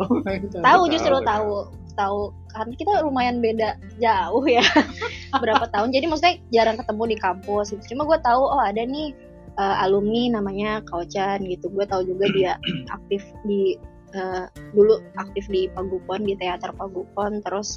tahu. 0.60 0.82
Justru 0.88 1.16
tahu. 1.16 1.24
tahu 1.24 1.48
tahu 1.96 2.18
karena 2.56 2.74
kita 2.74 2.92
lumayan 3.04 3.44
beda 3.44 3.76
jauh 4.00 4.44
ya. 4.48 4.64
Berapa 5.44 5.68
tahun. 5.68 5.92
Jadi 5.92 6.04
maksudnya 6.08 6.36
jarang 6.48 6.80
ketemu 6.80 7.02
di 7.12 7.16
kampus 7.20 7.76
gitu. 7.76 7.94
cuma 7.94 8.08
gue 8.08 8.18
tahu 8.24 8.42
oh 8.42 8.62
ada 8.64 8.80
nih 8.82 9.12
uh, 9.60 9.84
alumni 9.84 10.40
namanya 10.40 10.80
Kaucan 10.88 11.44
gitu. 11.44 11.68
Gue 11.68 11.84
tahu 11.84 12.08
juga 12.08 12.32
dia 12.32 12.52
aktif 12.96 13.20
di 13.44 13.76
uh, 14.16 14.48
dulu 14.72 15.04
aktif 15.20 15.44
di 15.52 15.68
Pagupon 15.68 16.24
di 16.24 16.34
teater 16.40 16.72
Pagupon. 16.72 17.44
Terus 17.44 17.76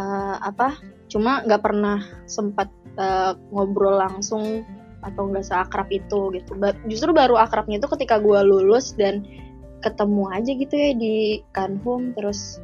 uh, 0.00 0.40
apa 0.40 0.80
cuma 1.12 1.44
nggak 1.44 1.62
pernah 1.62 2.00
sempat 2.24 2.72
uh, 2.96 3.36
ngobrol 3.52 4.00
langsung 4.00 4.64
atau 5.04 5.30
nggak 5.30 5.44
seakrab 5.46 5.88
itu 5.92 6.32
gitu. 6.32 6.56
Justru 6.88 7.12
baru 7.12 7.36
akrabnya 7.36 7.78
itu 7.78 7.88
ketika 7.92 8.16
gue 8.18 8.40
lulus 8.40 8.96
dan 8.96 9.22
ketemu 9.78 10.26
aja 10.34 10.50
gitu 10.56 10.74
ya 10.74 10.90
di 10.96 11.44
Kanhum. 11.54 12.16
Terus 12.18 12.58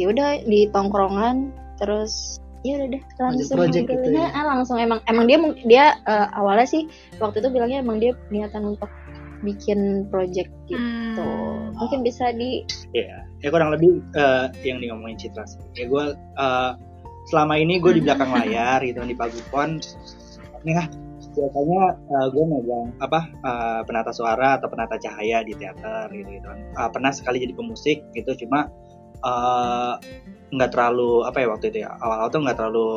ya 0.00 0.10
udah 0.10 0.42
di 0.46 0.66
tongkrongan 0.74 1.54
terus 1.78 2.38
ya 2.64 2.80
udah 2.80 2.88
deh 2.96 3.02
langsung 3.20 3.56
project 3.60 3.86
gitu 3.92 4.08
ya? 4.16 4.32
Ah, 4.32 4.44
langsung 4.56 4.80
emang 4.80 4.98
emang 5.04 5.28
dia 5.28 5.38
dia 5.68 5.84
uh, 6.08 6.32
awalnya 6.32 6.64
sih 6.64 6.88
waktu 7.20 7.44
itu 7.44 7.48
bilangnya 7.52 7.84
emang 7.84 8.00
dia 8.00 8.16
niatan 8.32 8.74
untuk 8.74 8.88
bikin 9.44 10.08
project 10.08 10.48
gitu 10.72 10.80
Hmm. 11.20 11.76
mungkin 11.76 12.00
bisa 12.00 12.32
di 12.32 12.64
Iya. 12.96 13.28
Ya 13.44 13.48
kurang 13.52 13.74
lebih 13.76 14.00
eh, 14.16 14.46
yang 14.64 14.80
di 14.80 14.88
ngomongin 14.88 15.20
Citra 15.20 15.44
sih. 15.44 15.60
Ya 15.76 15.84
gue 15.84 16.04
eh, 16.16 16.72
selama 17.28 17.60
ini 17.60 17.76
gue 17.82 17.92
di 17.98 18.02
belakang 18.02 18.32
layar 18.40 18.80
gitu 18.80 19.04
di 19.04 19.12
Pagupon. 19.12 19.82
Nih 20.64 20.74
lah 20.78 20.88
biasanya 21.34 21.98
gue 22.30 22.44
megang 22.46 22.94
apa 23.02 23.20
eh, 23.28 23.80
penata 23.84 24.14
suara 24.14 24.56
atau 24.56 24.70
penata 24.72 24.96
cahaya 24.96 25.44
di 25.44 25.52
teater 25.58 26.08
gitu 26.14 26.40
gitu 26.40 26.46
kan. 26.48 26.58
Eh, 26.64 26.90
pernah 26.94 27.12
sekali 27.12 27.42
jadi 27.44 27.52
pemusik 27.52 28.00
gitu 28.16 28.32
cuma 28.46 28.72
eh, 29.24 29.94
nggak 30.54 30.70
terlalu 30.70 31.26
apa 31.26 31.36
ya 31.42 31.46
waktu 31.50 31.66
itu 31.72 31.78
ya 31.82 31.90
awal-awal 31.98 32.28
tuh 32.30 32.40
nggak 32.46 32.56
terlalu 32.60 32.88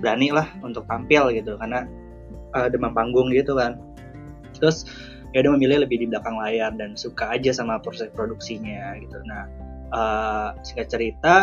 berani 0.00 0.28
lah 0.32 0.48
untuk 0.64 0.86
tampil 0.88 1.28
gitu 1.34 1.58
karena 1.60 1.84
eh, 2.56 2.68
demam 2.70 2.94
panggung 2.94 3.28
gitu 3.34 3.58
kan. 3.58 3.78
Terus 4.56 4.88
ya 5.34 5.44
udah 5.44 5.52
memilih 5.58 5.84
lebih 5.84 6.00
di 6.00 6.06
belakang 6.08 6.40
layar 6.40 6.72
dan 6.78 6.96
suka 6.96 7.36
aja 7.36 7.52
sama 7.52 7.82
proses 7.82 8.08
produksinya 8.14 8.96
gitu. 9.02 9.18
Nah 9.26 9.44
eh, 9.92 10.48
singkat 10.64 10.88
cerita 10.90 11.36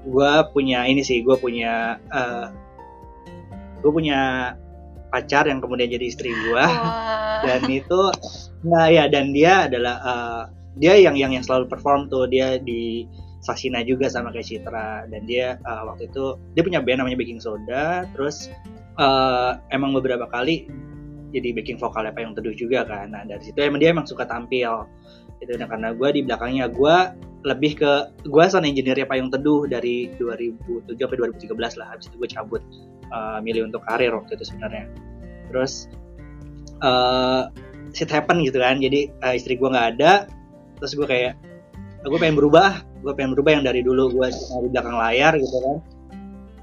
gue 0.00 0.32
punya 0.52 0.84
ini 0.84 1.00
sih 1.00 1.24
gue 1.24 1.36
punya 1.40 1.96
gue 3.80 3.92
punya 3.92 4.52
pacar 5.10 5.50
yang 5.50 5.58
kemudian 5.58 5.90
jadi 5.90 6.06
istri 6.06 6.30
gue 6.30 6.64
dan 7.46 7.60
itu 7.66 8.00
nah 8.62 8.86
ya 8.86 9.10
dan 9.10 9.32
dia 9.34 9.66
adalah 9.66 9.96
eh, 10.00 10.44
dia 10.78 10.94
yang 10.94 11.18
yang 11.18 11.34
yang 11.34 11.42
selalu 11.42 11.66
perform 11.66 12.06
tuh 12.06 12.30
dia 12.30 12.60
di 12.62 13.08
Sasina 13.40 13.80
juga 13.80 14.06
sama 14.12 14.30
kayak 14.30 14.46
Citra. 14.46 15.08
Dan 15.08 15.24
dia 15.24 15.56
eh, 15.58 15.82
waktu 15.88 16.06
itu 16.12 16.36
dia 16.54 16.62
punya 16.62 16.80
band 16.84 17.02
namanya 17.02 17.18
Baking 17.18 17.40
Soda 17.40 18.06
terus 18.12 18.52
eh, 19.00 19.52
emang 19.72 19.96
beberapa 19.96 20.28
kali 20.28 20.68
jadi 21.30 21.54
backing 21.54 21.78
vokalnya 21.78 22.12
Payung 22.12 22.34
Teduh 22.36 22.54
juga 22.54 22.84
kan. 22.84 23.10
Nah 23.10 23.22
dari 23.24 23.42
situ 23.42 23.58
emang 23.58 23.80
dia 23.80 23.90
emang 23.90 24.06
suka 24.06 24.28
tampil 24.28 24.86
itu 25.40 25.56
nah 25.56 25.64
karena 25.64 25.96
gue 25.96 26.08
di 26.12 26.20
belakangnya 26.20 26.68
gue 26.68 26.96
lebih 27.48 27.80
ke 27.80 27.92
gue 28.28 28.44
sound 28.44 28.68
engineer 28.68 29.08
Payung 29.08 29.32
Teduh 29.32 29.64
dari 29.64 30.12
2007 30.20 31.00
sampai 31.00 31.16
2013 31.16 31.80
lah. 31.80 31.86
Habis 31.96 32.12
itu 32.12 32.16
gue 32.20 32.28
cabut 32.28 32.62
eh, 33.08 33.38
milih 33.40 33.72
untuk 33.72 33.82
karir 33.88 34.12
waktu 34.12 34.36
itu 34.36 34.44
sebenarnya. 34.46 34.84
Terus 35.48 35.88
eh 36.84 37.42
shit 37.96 38.10
happen 38.12 38.44
gitu 38.44 38.60
kan. 38.60 38.78
Jadi 38.82 39.08
eh, 39.08 39.34
istri 39.34 39.56
gue 39.56 39.70
nggak 39.70 39.88
ada 39.96 40.28
terus 40.80 40.96
gue 40.96 41.06
kayak 41.06 41.36
gue 42.00 42.18
pengen 42.18 42.40
berubah 42.40 42.80
gue 43.04 43.12
pengen 43.16 43.36
berubah 43.36 43.52
yang 43.60 43.64
dari 43.64 43.80
dulu 43.84 44.12
gue 44.12 44.26
cuma 44.32 44.64
di 44.64 44.68
belakang 44.72 44.96
layar 44.96 45.32
gitu 45.36 45.56
kan. 45.60 45.76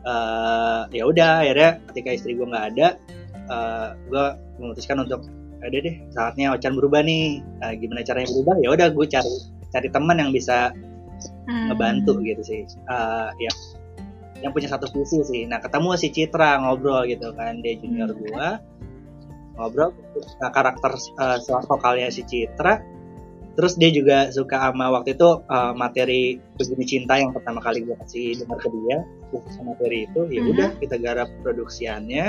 Eh 0.07 0.81
ya 0.97 1.03
udah 1.05 1.31
akhirnya 1.45 1.71
ketika 1.93 2.09
istri 2.13 2.31
gue 2.37 2.47
nggak 2.47 2.65
ada 2.73 2.87
eh 3.47 3.89
gue 4.09 4.25
memutuskan 4.57 5.05
untuk 5.05 5.21
ada 5.57 5.77
deh 5.77 5.95
saatnya 6.13 6.53
Ocan 6.53 6.77
berubah 6.77 7.01
nih. 7.01 7.41
Eh, 7.41 7.73
gimana 7.81 8.05
caranya 8.05 8.29
berubah? 8.33 8.55
Ya 8.61 8.69
udah 8.73 8.87
gue 8.93 9.05
cari 9.09 9.33
cari 9.73 9.87
teman 9.91 10.17
yang 10.17 10.31
bisa 10.33 10.71
Hmm. 11.49 11.73
ngebantu 11.73 12.21
gitu 12.21 12.41
sih. 12.45 12.61
Eh 12.69 13.29
ya 13.41 13.51
yang 14.45 14.53
punya 14.53 14.69
satu 14.69 14.85
visi 14.93 15.17
sih. 15.25 15.41
Nah 15.49 15.57
ketemu 15.57 15.97
si 15.97 16.13
Citra 16.13 16.61
ngobrol 16.61 17.09
gitu 17.09 17.33
kan 17.33 17.57
dia 17.65 17.73
junior 17.81 18.13
Hmm. 18.13 18.21
gua. 18.21 18.47
Ngobrol 19.57 19.89
nah, 20.37 20.53
karakter 20.53 20.93
suara 21.41 21.65
vokalnya 21.65 22.13
si 22.13 22.21
Citra 22.21 22.77
terus 23.57 23.73
dia 23.75 23.89
juga 23.89 24.29
suka 24.29 24.69
sama 24.69 24.93
waktu 24.93 25.17
itu 25.17 25.29
eh, 25.49 25.73
materi 25.73 26.37
begini 26.61 26.85
cinta 26.85 27.17
yang 27.17 27.33
pertama 27.33 27.57
kali 27.59 27.81
gue 27.81 27.97
kasih 28.05 28.37
dengar 28.45 28.61
ke 28.61 28.69
dia 28.69 28.97
khusus 29.33 29.57
materi 29.65 30.05
itu 30.05 30.21
ya 30.29 30.39
Mhm. 30.45 30.51
udah 30.53 30.69
kita 30.77 30.95
garap 31.01 31.29
produksiannya 31.41 32.25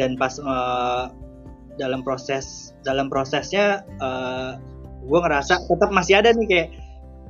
dan 0.00 0.10
pas 0.16 0.34
eh, 0.40 1.04
dalam 1.76 2.00
proses 2.00 2.72
dalam 2.80 3.12
prosesnya 3.12 3.84
gue 5.06 5.20
ngerasa 5.20 5.68
tetap 5.68 5.92
masih 5.92 6.18
ada 6.18 6.32
nih 6.32 6.48
kayak 6.48 6.68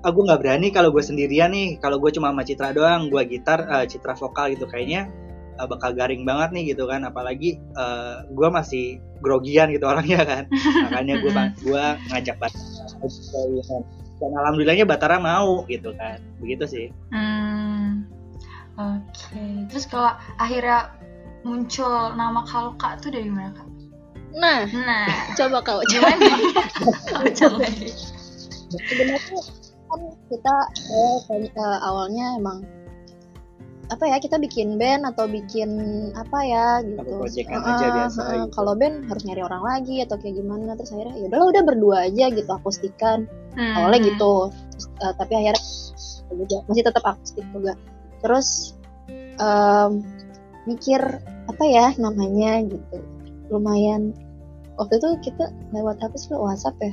aku 0.06 0.22
nggak 0.22 0.38
berani 0.38 0.68
kalau 0.70 0.94
gue 0.94 1.02
sendirian 1.02 1.50
nih 1.50 1.82
kalau 1.82 1.98
gue 1.98 2.14
cuma 2.14 2.30
sama 2.30 2.46
Citra 2.46 2.70
doang 2.70 3.10
gue 3.10 3.22
gitar 3.26 3.66
eh, 3.66 3.84
Citra 3.90 4.14
vokal 4.14 4.54
gitu 4.54 4.70
kayaknya 4.70 5.10
eh, 5.56 5.66
bakal 5.66 5.90
garing 5.96 6.22
banget 6.28 6.52
nih 6.52 6.64
gitu 6.76 6.84
kan 6.86 7.02
apalagi 7.08 7.58
eh, 7.58 8.16
gue 8.28 8.48
masih 8.48 9.00
grogian 9.24 9.72
gitu 9.72 9.84
orangnya 9.92 10.22
kan 10.22 10.44
makanya 10.88 11.14
gue 11.20 11.32
gue 11.64 11.84
ngajak 12.12 12.36
Batara 12.36 13.80
dan 14.16 14.30
alhamdulillahnya 14.32 14.86
Batara 14.88 15.16
mau 15.20 15.64
gitu 15.68 15.92
kan 15.96 16.20
begitu 16.40 16.64
sih 16.68 16.86
Hmm. 17.12 18.06
Oke. 18.76 19.64
Terus 19.72 19.88
kalau 19.88 20.12
akhirnya 20.36 20.92
muncul 21.48 22.12
nama 22.12 22.44
Kaloka 22.44 23.00
tuh 23.00 23.08
dari 23.08 23.32
mana 23.32 23.56
kak? 23.56 23.68
nah 24.36 24.68
Nah, 24.68 25.08
coba 25.32 25.64
kau 25.64 25.80
gimana? 25.88 26.28
Kau 27.08 27.24
coba. 27.24 27.64
sebenarnya 28.68 29.40
kan 29.86 30.00
kita 30.28 30.56
awal, 30.92 31.40
eh, 31.40 31.78
awalnya 31.80 32.26
emang 32.36 32.58
apa 33.86 34.04
ya 34.10 34.18
kita 34.18 34.36
bikin 34.42 34.82
band 34.82 35.06
atau 35.06 35.30
bikin 35.30 35.70
apa 36.18 36.38
ya 36.42 36.66
gitu. 36.82 36.98
Atau 37.06 37.22
proyekan 37.22 37.62
aja 37.62 37.86
biasa 37.94 38.20
eh, 38.22 38.34
gitu. 38.42 38.50
kalau 38.58 38.72
band 38.74 39.06
harus 39.06 39.22
nyari 39.22 39.42
orang 39.46 39.62
lagi 39.62 39.96
atau 40.02 40.16
kayak 40.18 40.42
gimana 40.42 40.74
terus 40.74 40.90
akhirnya 40.90 41.14
ya 41.22 41.26
udahlah 41.30 41.46
udah 41.54 41.62
berdua 41.62 41.96
aja 42.10 42.24
gitu 42.34 42.50
akustikan. 42.50 43.18
Hmm. 43.56 43.72
awalnya 43.72 44.12
gitu. 44.12 44.34
Terus, 44.52 44.86
eh, 45.00 45.12
tapi 45.16 45.32
akhirnya 45.38 45.62
juga 46.34 46.56
masih 46.66 46.84
tetap 46.84 47.04
akustik 47.06 47.46
juga. 47.54 47.72
Terus 48.20 48.74
em, 49.38 49.90
mikir 50.66 51.00
apa 51.46 51.64
ya 51.64 51.86
namanya 51.96 52.66
gitu. 52.66 52.98
Lumayan 53.48 54.10
waktu 54.76 54.98
itu 54.98 55.30
kita 55.30 55.54
lewat 55.70 56.02
apa 56.02 56.16
sih 56.18 56.34
WhatsApp 56.34 56.76
ya? 56.82 56.92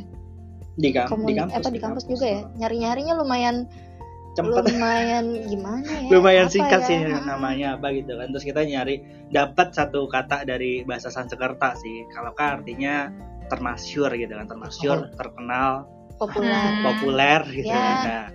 Di, 0.74 0.90
kam 0.90 1.22
di 1.26 1.38
kampus 1.38 1.54
apa 1.54 1.70
di 1.70 1.82
kampus 1.82 2.06
juga 2.10 2.26
ya? 2.26 2.42
Nyari 2.58 2.76
nyarinya 2.82 3.14
lumayan 3.18 3.70
cepet 4.34 4.64
lumayan 4.74 5.26
gimana 5.46 5.86
ya 5.86 6.10
lumayan 6.10 6.46
apa 6.46 6.54
singkat 6.54 6.82
ya? 6.82 6.88
sih 6.90 6.98
namanya 7.24 7.68
apa 7.78 7.94
gitu 7.94 8.18
kan 8.18 8.28
terus 8.30 8.42
kita 8.42 8.62
nyari 8.62 8.96
dapat 9.30 9.68
satu 9.72 10.06
kata 10.06 10.42
dari 10.44 10.82
bahasa 10.82 11.08
Sanskerta 11.08 11.78
sih 11.78 12.10
kalau 12.10 12.34
kan 12.34 12.60
artinya 12.60 13.14
termasyur 13.48 14.10
gitu 14.14 14.34
kan 14.34 14.48
termasyur 14.48 15.14
terkenal 15.14 15.86
populer 16.16 16.50
Hmm. 16.50 16.84
populer 16.84 17.42
gitu 17.52 17.70
Ya. 17.70 17.82
nah 18.02 18.26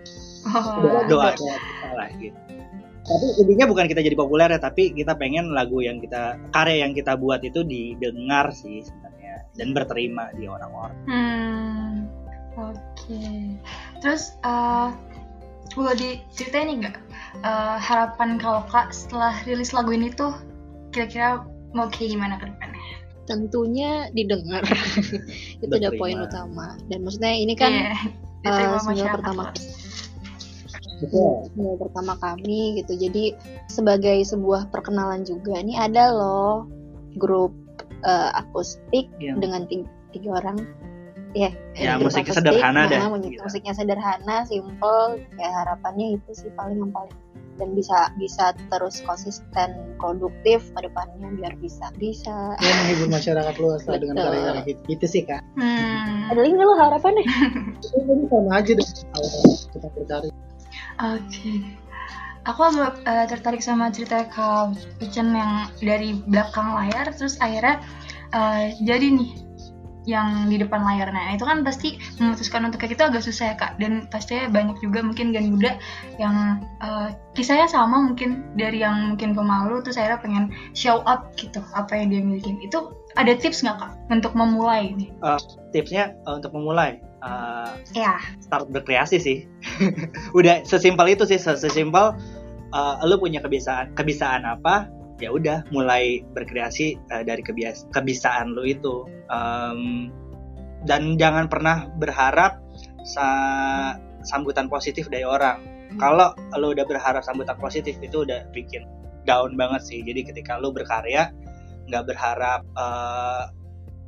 Oh. 0.49 1.03
doa 1.05 1.35
kita 1.35 1.89
lah 1.93 2.09
gitu 2.15 2.39
tapi 3.01 3.27
intinya 3.41 3.67
bukan 3.67 3.87
kita 3.87 4.01
jadi 4.01 4.15
populer 4.15 4.49
ya 4.49 4.61
tapi 4.61 4.93
kita 4.93 5.17
pengen 5.17 5.51
lagu 5.51 5.81
yang 5.81 5.99
kita 5.99 6.37
karya 6.53 6.85
yang 6.85 6.93
kita 6.93 7.17
buat 7.17 7.41
itu 7.41 7.65
didengar 7.65 8.53
sih 8.53 8.85
sebenarnya 8.85 9.49
dan 9.57 9.73
berterima 9.73 10.31
di 10.33 10.45
orang-orang 10.45 10.95
Hmm. 11.07 11.95
Oke. 12.59 13.55
Terus 14.03 14.35
eh 14.43 14.91
boleh 15.75 15.97
diceritain 15.97 16.69
nih 16.71 16.77
nggak? 16.87 16.97
Eh, 17.45 17.77
harapan 17.81 18.39
kalau 18.41 18.65
kak 18.71 18.95
setelah 18.95 19.35
rilis 19.45 19.73
lagu 19.77 19.93
ini 19.93 20.09
tuh 20.15 20.33
kira-kira 20.95 21.45
mau 21.77 21.91
kayak 21.93 22.17
gimana 22.17 22.41
ke 22.41 22.49
depannya? 22.49 22.81
tentunya 23.29 24.09
didengar. 24.17 24.65
Itu 25.63 25.69
udah 25.69 25.93
poin 26.01 26.17
utama. 26.25 26.81
Dan 26.89 27.05
maksudnya 27.05 27.37
ini 27.37 27.53
kan 27.53 27.71
Iya, 27.71 27.93
eh, 27.93 28.01
diterima 28.43 28.79
single 28.81 29.13
pertama. 29.13 29.45
Betul. 30.99 31.47
single 31.53 31.79
pertama 31.79 32.13
kami 32.19 32.81
gitu. 32.83 32.97
Jadi 32.97 33.37
sebagai 33.69 34.25
sebuah 34.25 34.73
perkenalan 34.73 35.23
juga 35.29 35.61
ini 35.61 35.77
ada 35.77 36.11
loh 36.11 36.65
grup 37.21 37.53
eh, 38.03 38.31
akustik 38.35 39.07
Yang- 39.21 39.39
dengan 39.45 39.63
tiga, 39.69 39.89
tiga 40.17 40.29
orang 41.31 41.37
ya 41.37 41.51
Ya, 41.79 41.93
musiknya 41.97 42.35
sederhana 42.35 42.81
nah, 42.81 42.87
dah, 42.89 43.01
musik- 43.09 43.31
gitu. 43.31 43.43
musiknya 43.45 43.75
sederhana 43.75 44.37
simple 44.45 45.03
ya 45.37 45.49
harapannya 45.53 46.17
itu 46.17 46.31
sih 46.35 46.51
paling 46.57 46.79
yang 46.79 46.91
paling 46.91 47.13
dan 47.59 47.75
bisa 47.75 48.15
bisa 48.15 48.55
terus 48.71 49.03
konsisten 49.03 49.69
produktif 49.99 50.63
ke 50.73 50.81
depannya 50.81 51.27
biar 51.35 51.59
bisa 51.59 51.91
bisa 51.99 52.55
Ya 52.57 52.71
menghibur 52.83 53.11
masyarakat 53.11 53.55
luas 53.59 53.83
lah 53.85 53.99
dengan 53.99 54.15
karya-karya 54.17 54.63
gitu. 54.65 54.81
Gitu 54.89 55.07
sih 55.11 55.23
kak. 55.27 55.43
Hmm. 55.59 56.31
ada 56.31 56.39
lagi 56.39 56.53
nggak 56.55 56.67
lo 56.67 56.75
harapannya 56.79 57.25
Ini 57.99 58.25
sama 58.31 58.51
aja 58.55 58.73
deh. 58.73 58.87
Kita 59.75 59.89
berkarya. 59.91 60.33
Oke. 60.99 61.53
Aku 62.47 62.61
agak 62.65 63.03
eh, 63.05 63.27
tertarik 63.29 63.61
sama 63.61 63.91
cerita 63.91 64.25
Kak 64.25 64.73
Ucen 65.05 65.35
yang 65.35 65.69
dari 65.83 66.17
belakang 66.17 66.73
layar 66.73 67.11
terus 67.13 67.37
akhirnya 67.39 67.83
eh, 68.33 68.73
jadi 68.81 69.19
nih 69.19 69.31
yang 70.07 70.47
di 70.47 70.61
depan 70.61 70.85
layar. 70.85 71.11
Nah, 71.11 71.35
itu 71.35 71.43
kan 71.43 71.67
pasti 71.67 71.99
memutuskan 72.23 72.69
untuk 72.69 72.79
kayak 72.83 72.95
gitu 72.97 73.03
agak 73.09 73.23
susah 73.25 73.53
ya, 73.53 73.57
Kak. 73.59 73.81
Dan 73.83 74.07
pastinya 74.13 74.47
banyak 74.53 74.79
juga 74.85 75.03
mungkin 75.03 75.35
gen 75.35 75.57
muda 75.57 75.77
yang 76.21 76.63
eh, 76.83 77.17
kisahnya 77.35 77.67
sama 77.67 77.99
mungkin 78.03 78.45
dari 78.55 78.85
yang 78.85 79.15
mungkin 79.15 79.35
pemalu 79.35 79.83
terus 79.83 79.99
akhirnya 79.99 80.21
pengen 80.23 80.45
show 80.73 81.03
up 81.05 81.33
gitu 81.35 81.61
apa 81.75 81.97
yang 81.99 82.09
dia 82.13 82.21
miliki. 82.23 82.57
Itu 82.63 82.95
ada 83.17 83.35
tips 83.35 83.65
nggak, 83.65 83.77
Kak, 83.81 83.93
untuk 84.13 84.33
memulai 84.39 84.95
ini? 84.95 85.11
Tipsnya 85.75 86.15
eh, 86.15 86.35
untuk 86.39 86.53
memulai 86.55 87.01
eh, 87.03 87.71
Ya. 87.97 88.17
start 88.41 88.71
berkreasi 88.71 89.17
sih. 89.19 89.39
udah 90.39 90.63
sesimpel 90.65 91.13
itu 91.13 91.25
sih, 91.29 91.37
sesimpel 91.41 92.17
eh, 92.73 92.95
lu 93.05 93.17
punya 93.21 93.41
kebiasaan 93.45 93.93
kebiasaan 93.97 94.45
apa? 94.45 94.98
Ya 95.19 95.35
udah 95.35 95.67
mulai 95.75 96.23
berkreasi 96.35 96.99
eh, 96.99 97.23
dari 97.27 97.43
kebias 97.43 97.91
kebiasaan 97.91 98.55
lu 98.55 98.65
itu. 98.67 99.07
Em, 99.29 100.11
dan 100.87 101.19
jangan 101.19 101.51
pernah 101.51 101.91
berharap 101.99 102.63
sa- 103.03 103.99
sambutan 104.23 104.71
positif 104.71 105.11
dari 105.11 105.27
orang. 105.27 105.59
Kalau 105.99 106.37
lu 106.61 106.71
udah 106.77 106.87
berharap 106.87 107.25
sambutan 107.27 107.59
positif 107.59 107.99
itu 107.99 108.23
udah 108.23 108.47
bikin 108.55 108.87
down 109.27 109.59
banget 109.59 109.83
sih. 109.83 110.01
Jadi 110.07 110.23
ketika 110.31 110.57
lu 110.63 110.71
berkarya 110.71 111.35
nggak 111.91 112.05
berharap 112.07 112.63
eh, 112.79 113.45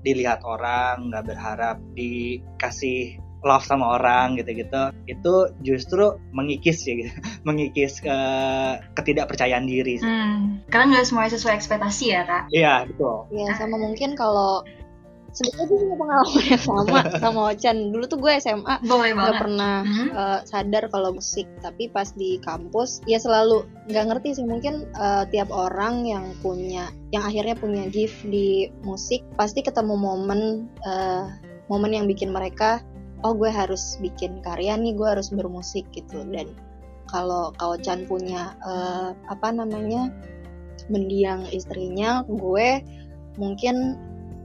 dilihat 0.01 0.40
orang, 0.46 1.12
nggak 1.12 1.25
berharap 1.27 1.77
dikasih 1.92 3.20
love 3.40 3.64
sama 3.64 3.96
orang 3.96 4.37
gitu-gitu, 4.37 4.92
itu 5.09 5.35
justru 5.64 6.16
mengikis 6.33 6.85
ya, 6.85 6.94
gitu. 7.00 7.12
mengikis 7.48 8.00
eh, 8.05 8.74
ketidakpercayaan 8.94 9.64
diri. 9.64 9.96
sih. 10.00 10.07
Hmm. 10.07 10.61
Karena 10.68 10.98
nggak 10.98 11.07
semuanya 11.09 11.33
sesuai 11.37 11.55
ekspektasi 11.57 12.05
ya, 12.12 12.22
Kak. 12.29 12.44
Iya 12.53 12.74
betul. 12.88 13.29
Ya 13.33 13.53
sama 13.57 13.76
mungkin 13.81 14.12
kalau 14.14 14.64
sebetulnya 15.31 15.66
gue 15.70 15.79
punya 15.79 15.96
pengalaman 15.96 16.42
yang 16.42 16.62
sama 16.62 16.98
sama 17.22 17.40
Ochan. 17.55 17.76
Dulu 17.94 18.05
tuh 18.11 18.18
gue 18.18 18.33
SMA 18.42 18.74
nggak 18.83 19.38
pernah 19.38 19.87
Mhm. 19.87 20.07
eh, 20.11 20.40
sadar 20.42 20.85
kalau 20.90 21.14
musik, 21.14 21.46
tapi 21.62 21.87
pas 21.87 22.11
di 22.12 22.42
kampus 22.42 23.00
ya 23.07 23.22
selalu 23.22 23.62
nggak 23.88 24.07
ngerti 24.11 24.42
sih 24.42 24.46
mungkin 24.46 24.90
eh, 24.90 25.24
tiap 25.31 25.48
orang 25.55 26.03
yang 26.03 26.35
punya 26.42 26.90
yang 27.14 27.22
akhirnya 27.22 27.55
punya 27.55 27.87
gift 27.90 28.18
di 28.26 28.70
musik 28.83 29.22
pasti 29.38 29.62
ketemu 29.62 29.94
momen 29.94 30.66
eh, 30.83 31.24
momen 31.70 31.94
yang 31.94 32.11
bikin 32.11 32.35
mereka 32.35 32.83
oh 33.22 33.33
gue 33.37 33.50
harus 33.52 34.00
bikin 34.00 34.40
karya 34.40 34.76
nih 34.76 34.96
gue 34.96 35.09
harus 35.09 35.28
bermusik 35.33 35.85
gitu. 35.92 36.24
Dan 36.24 36.52
kalau 37.11 37.50
kalau 37.59 37.76
Chan 37.80 38.06
punya 38.06 38.54
eh, 38.64 39.11
apa 39.28 39.48
namanya 39.50 40.09
mendiang 40.90 41.46
istrinya 41.54 42.26
gue 42.26 42.83
mungkin 43.38 43.94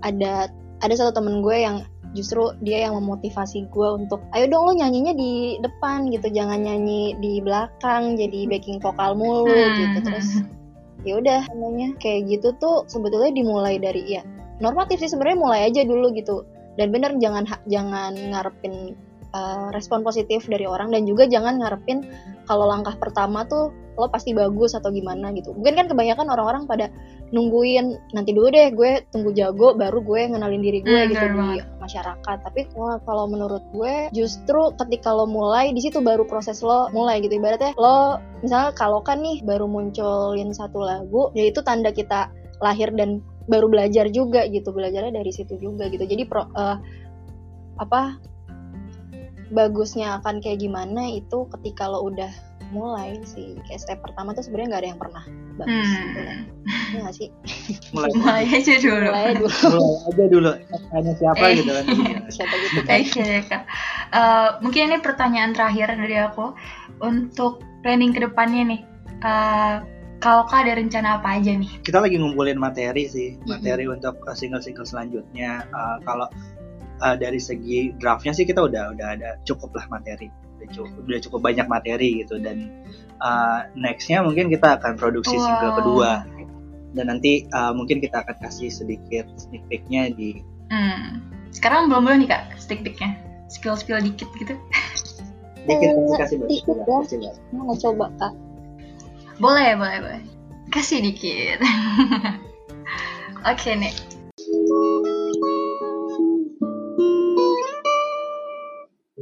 ada 0.05 0.51
ada 0.83 0.93
satu 0.93 1.17
temen 1.17 1.41
gue 1.41 1.57
yang 1.57 1.81
justru 2.15 2.55
dia 2.63 2.87
yang 2.87 2.95
memotivasi 2.95 3.67
gue 3.75 3.89
untuk 3.99 4.23
ayo 4.31 4.47
dong 4.47 4.63
lo 4.69 4.73
nyanyinya 4.77 5.11
di 5.11 5.59
depan 5.59 6.07
gitu 6.15 6.31
jangan 6.31 6.63
nyanyi 6.63 7.11
di 7.19 7.43
belakang 7.43 8.15
jadi 8.15 8.47
backing 8.47 8.79
vokal 8.79 9.17
mulu 9.19 9.51
Hmm. 9.51 9.75
gitu. 9.75 9.97
Terus 10.05 10.27
ya 11.05 11.21
udah 11.21 11.41
namanya 11.53 11.93
kayak 12.01 12.25
gitu 12.31 12.49
tuh 12.57 12.87
sebetulnya 12.89 13.29
dimulai 13.35 13.77
dari 13.77 14.01
ya 14.09 14.25
normatif 14.63 15.03
sih 15.03 15.11
sebenarnya 15.11 15.37
mulai 15.37 15.59
aja 15.69 15.85
dulu 15.85 16.09
gitu 16.15 16.47
dan 16.75 16.87
bener 16.91 17.11
jangan 17.19 17.43
jangan 17.67 18.13
ngarepin 18.15 18.95
uh, 19.35 19.67
respon 19.75 20.01
positif 20.01 20.47
dari 20.47 20.63
orang 20.63 20.91
dan 20.91 21.03
juga 21.03 21.27
jangan 21.27 21.59
ngarepin 21.59 22.07
kalau 22.47 22.67
langkah 22.69 22.95
pertama 22.95 23.43
tuh 23.47 23.71
lo 23.95 24.11
pasti 24.11 24.35
bagus 24.35 24.75
atau 24.75 24.91
gimana 24.91 25.31
gitu. 25.31 25.55
Mungkin 25.55 25.79
kan 25.79 25.87
kebanyakan 25.87 26.27
orang-orang 26.27 26.67
pada 26.67 26.91
nungguin 27.31 27.95
nanti 28.11 28.35
dulu 28.35 28.51
deh 28.51 28.75
gue 28.75 29.07
tunggu 29.07 29.31
jago 29.31 29.71
baru 29.71 30.03
gue 30.03 30.35
ngenalin 30.35 30.59
diri 30.59 30.83
gue 30.83 30.99
Hmm, 30.99 31.11
gitu 31.15 31.25
di 31.31 31.63
masyarakat. 31.79 32.37
Tapi 32.43 32.61
kalau- 32.75 32.99
kalau 33.07 33.23
menurut 33.31 33.63
gue 33.71 34.11
justru 34.11 34.75
ketika 34.83 35.15
lo 35.15 35.23
mulai 35.23 35.71
di 35.71 35.79
situ 35.79 36.03
baru 36.03 36.27
proses 36.27 36.59
lo 36.59 36.91
mulai 36.91 37.23
gitu. 37.23 37.39
Ibaratnya 37.39 37.71
lo 37.79 38.19
misalnya 38.43 38.75
kalau 38.75 38.99
kan 38.99 39.23
nih 39.23 39.39
baru 39.47 39.63
munculin 39.63 40.51
satu 40.51 40.83
lagu 40.83 41.31
ya 41.31 41.47
itu 41.47 41.63
tanda 41.63 41.95
kita 41.95 42.27
lahir 42.59 42.91
dan 42.91 43.23
baru 43.45 43.67
belajar 43.67 44.09
juga 44.09 44.45
gitu 44.45 44.69
belajarnya 44.69 45.13
dari 45.13 45.29
situ 45.29 45.55
juga 45.55 45.85
gitu 45.87 46.01
jadi 46.01 46.25
pro, 46.25 46.49
eh, 46.49 46.77
apa 47.77 48.17
bagusnya 49.47 50.17
akan 50.19 50.41
kayak 50.41 50.57
gimana 50.59 51.05
itu 51.11 51.45
ketika 51.53 51.85
lo 51.85 52.01
udah 52.03 52.31
mulai 52.73 53.21
sih 53.23 53.53
kayak 53.63 53.77
step 53.77 53.99
pertama 54.01 54.33
tuh 54.33 54.41
sebenarnya 54.41 54.67
nggak 54.67 54.81
ada 54.81 54.89
yang 54.89 54.97
pernah 54.99 55.23
bagus 55.55 55.69
Hmm. 55.85 56.01
gitu 56.03 56.19
kan 56.19 56.37
Iya 56.65 56.99
nggak 56.99 57.15
sih 57.15 57.29
Mulai, 57.93 58.09
Mulai 58.17 58.43
aja 58.49 58.73
dulu. 58.81 59.05
mulai 59.05 59.33
dulu 59.35 59.49
mulai 59.69 60.01
aja 60.09 60.23
dulu. 60.25 60.51
Tanya 60.89 61.13
siapa 61.13 61.43
Eh. 61.45 61.53
gitu 61.55 61.71
kan. 61.71 61.83
siapa 62.27 62.53
gitu 62.57 62.79
kan. 62.81 63.61
Eh, 64.11 64.49
mungkin 64.59 64.81
ini 64.89 64.97
pertanyaan 64.99 65.51
terakhir 65.53 65.93
dari 65.93 66.17
aku 66.17 66.57
untuk 66.99 67.61
planning 67.79 68.11
ke 68.11 68.19
depannya 68.19 68.63
nih. 68.65 68.81
Eh, 69.21 69.75
kalau 70.23 70.47
kak 70.47 70.65
ada 70.65 70.79
rencana 70.79 71.19
apa 71.21 71.39
aja 71.39 71.51
nih? 71.55 71.71
kita 71.83 71.99
lagi 72.01 72.15
ngumpulin 72.19 72.57
materi 72.59 73.05
sih 73.09 73.35
materi 73.45 73.85
untuk 73.89 74.17
uh, 74.25 74.35
single-single 74.35 74.87
selanjutnya 74.87 75.67
Uh, 75.75 75.97
kalau 76.07 76.27
uh, 77.03 77.15
dari 77.19 77.37
segi 77.41 77.91
draftnya 77.99 78.31
sih 78.31 78.47
kita 78.47 78.63
udah 78.63 78.95
udah 78.95 79.07
ada 79.19 79.29
cukup 79.43 79.75
lah 79.75 79.85
materi 79.91 80.31
udah 80.59 80.67
cukup, 80.71 81.01
udah 81.05 81.19
cukup 81.19 81.39
banyak 81.43 81.67
materi 81.67 82.23
gitu 82.23 82.39
dan 82.39 82.71
uh, 83.19 83.67
nextnya 83.75 84.23
mungkin 84.23 84.47
kita 84.47 84.79
akan 84.79 84.95
produksi 84.95 85.35
single 85.35 85.75
Wow. 85.75 85.77
kedua 85.83 86.11
dan 86.95 87.11
nanti 87.11 87.43
uh, 87.51 87.75
mungkin 87.75 87.99
kita 87.99 88.23
akan 88.23 88.39
kasih 88.39 88.71
sedikit 88.71 89.27
sneak 89.35 89.67
peeknya 89.67 90.11
di 90.15 90.39
Hmm. 90.65 91.21
Sekarang 91.53 91.93
belum 91.93 92.09
boleh 92.09 92.17
nih 92.25 92.29
kak 92.33 92.57
stick 92.57 92.81
picknya. 92.81 93.21
Spill 93.53 93.77
spill 93.77 94.01
dikit 94.01 94.29
gitu. 94.33 94.57
dikit 95.69 95.89
Eh, 95.93 96.17
kasih 96.17 96.35
buat 96.41 96.49
dikit 96.49 96.75
ya. 96.77 96.85
kasih 97.05 97.17
buat. 97.21 97.35
mau 97.53 97.75
coba 97.77 98.05
kak 98.17 98.33
Boleh 99.39 99.75
boleh 99.75 99.99
boleh. 99.99 100.23
Kasih 100.71 101.03
dikit. 101.03 101.59
Oke 103.51 103.71
nih. 103.75 103.95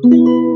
Maksudnya 0.03 0.52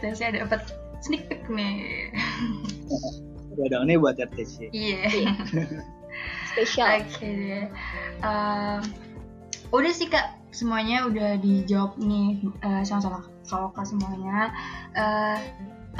Iya, 0.00 0.12
gitu 0.12 0.24
ya 0.24 0.28
ini 0.28 0.40
RTS-nya 0.40 0.48
dapat 0.48 0.60
sneak 1.04 1.22
peek 1.28 1.42
nih. 1.52 2.12
Dong, 3.68 3.84
ini 3.84 4.00
buat 4.00 4.16
RTC. 4.16 4.72
Iya. 4.72 5.00
Spesial. 6.52 7.04
Oke 7.04 7.28
deh. 7.28 7.66
Udah 9.70 9.92
sih 9.94 10.08
kak, 10.10 10.34
semuanya 10.50 11.06
udah 11.06 11.38
dijawab 11.38 11.94
nih 12.00 12.40
eh, 12.64 12.82
sama-sama 12.82 13.28
kakak 13.46 13.86
semuanya. 13.86 14.50
Eh, 14.96 15.38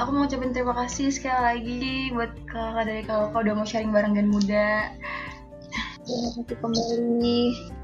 aku 0.01 0.09
mau 0.11 0.25
ucapin 0.25 0.51
terima 0.51 0.73
kasih 0.75 1.13
sekali 1.13 1.39
lagi 1.39 1.93
buat 2.11 2.31
kakak 2.49 2.83
dari 2.89 3.03
kakak 3.05 3.37
udah 3.37 3.53
mau 3.55 3.67
sharing 3.67 3.93
bareng 3.93 4.17
Gen 4.17 4.29
Muda. 4.33 4.91
Nanti 6.09 6.53
kembali. 6.57 7.41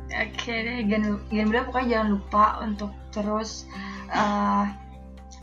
Oke 0.07 0.53
deh, 0.65 0.77
Gen, 0.89 1.21
Gen 1.29 1.47
Muda 1.53 1.67
pokoknya 1.69 2.01
jangan 2.01 2.07
lupa 2.17 2.45
untuk 2.65 2.91
terus 3.13 3.69
eh, 4.11 4.65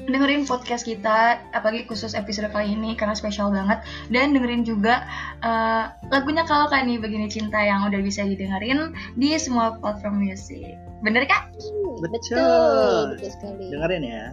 dengerin 0.03 0.45
podcast 0.45 0.85
kita, 0.85 1.39
apalagi 1.55 1.87
khusus 1.87 2.13
episode 2.19 2.51
kali 2.51 2.75
ini 2.75 2.99
karena 2.99 3.15
spesial 3.15 3.55
banget. 3.55 3.83
Dan 4.11 4.35
dengerin 4.35 4.67
juga 4.67 5.07
eh, 5.41 5.85
lagunya 6.11 6.43
kalau 6.45 6.67
kan 6.67 6.87
nih 6.87 6.99
Begini 6.99 7.31
Cinta 7.31 7.63
yang 7.63 7.87
udah 7.87 8.01
bisa 8.03 8.27
didengerin 8.27 8.93
di 9.15 9.35
semua 9.39 9.79
platform 9.79 10.27
musik. 10.27 10.77
Bener 11.05 11.29
kak? 11.29 11.53
Betul. 12.01 13.15
betul 13.15 13.31
sekali. 13.31 13.65
Dengerin 13.71 14.03
ya. 14.03 14.25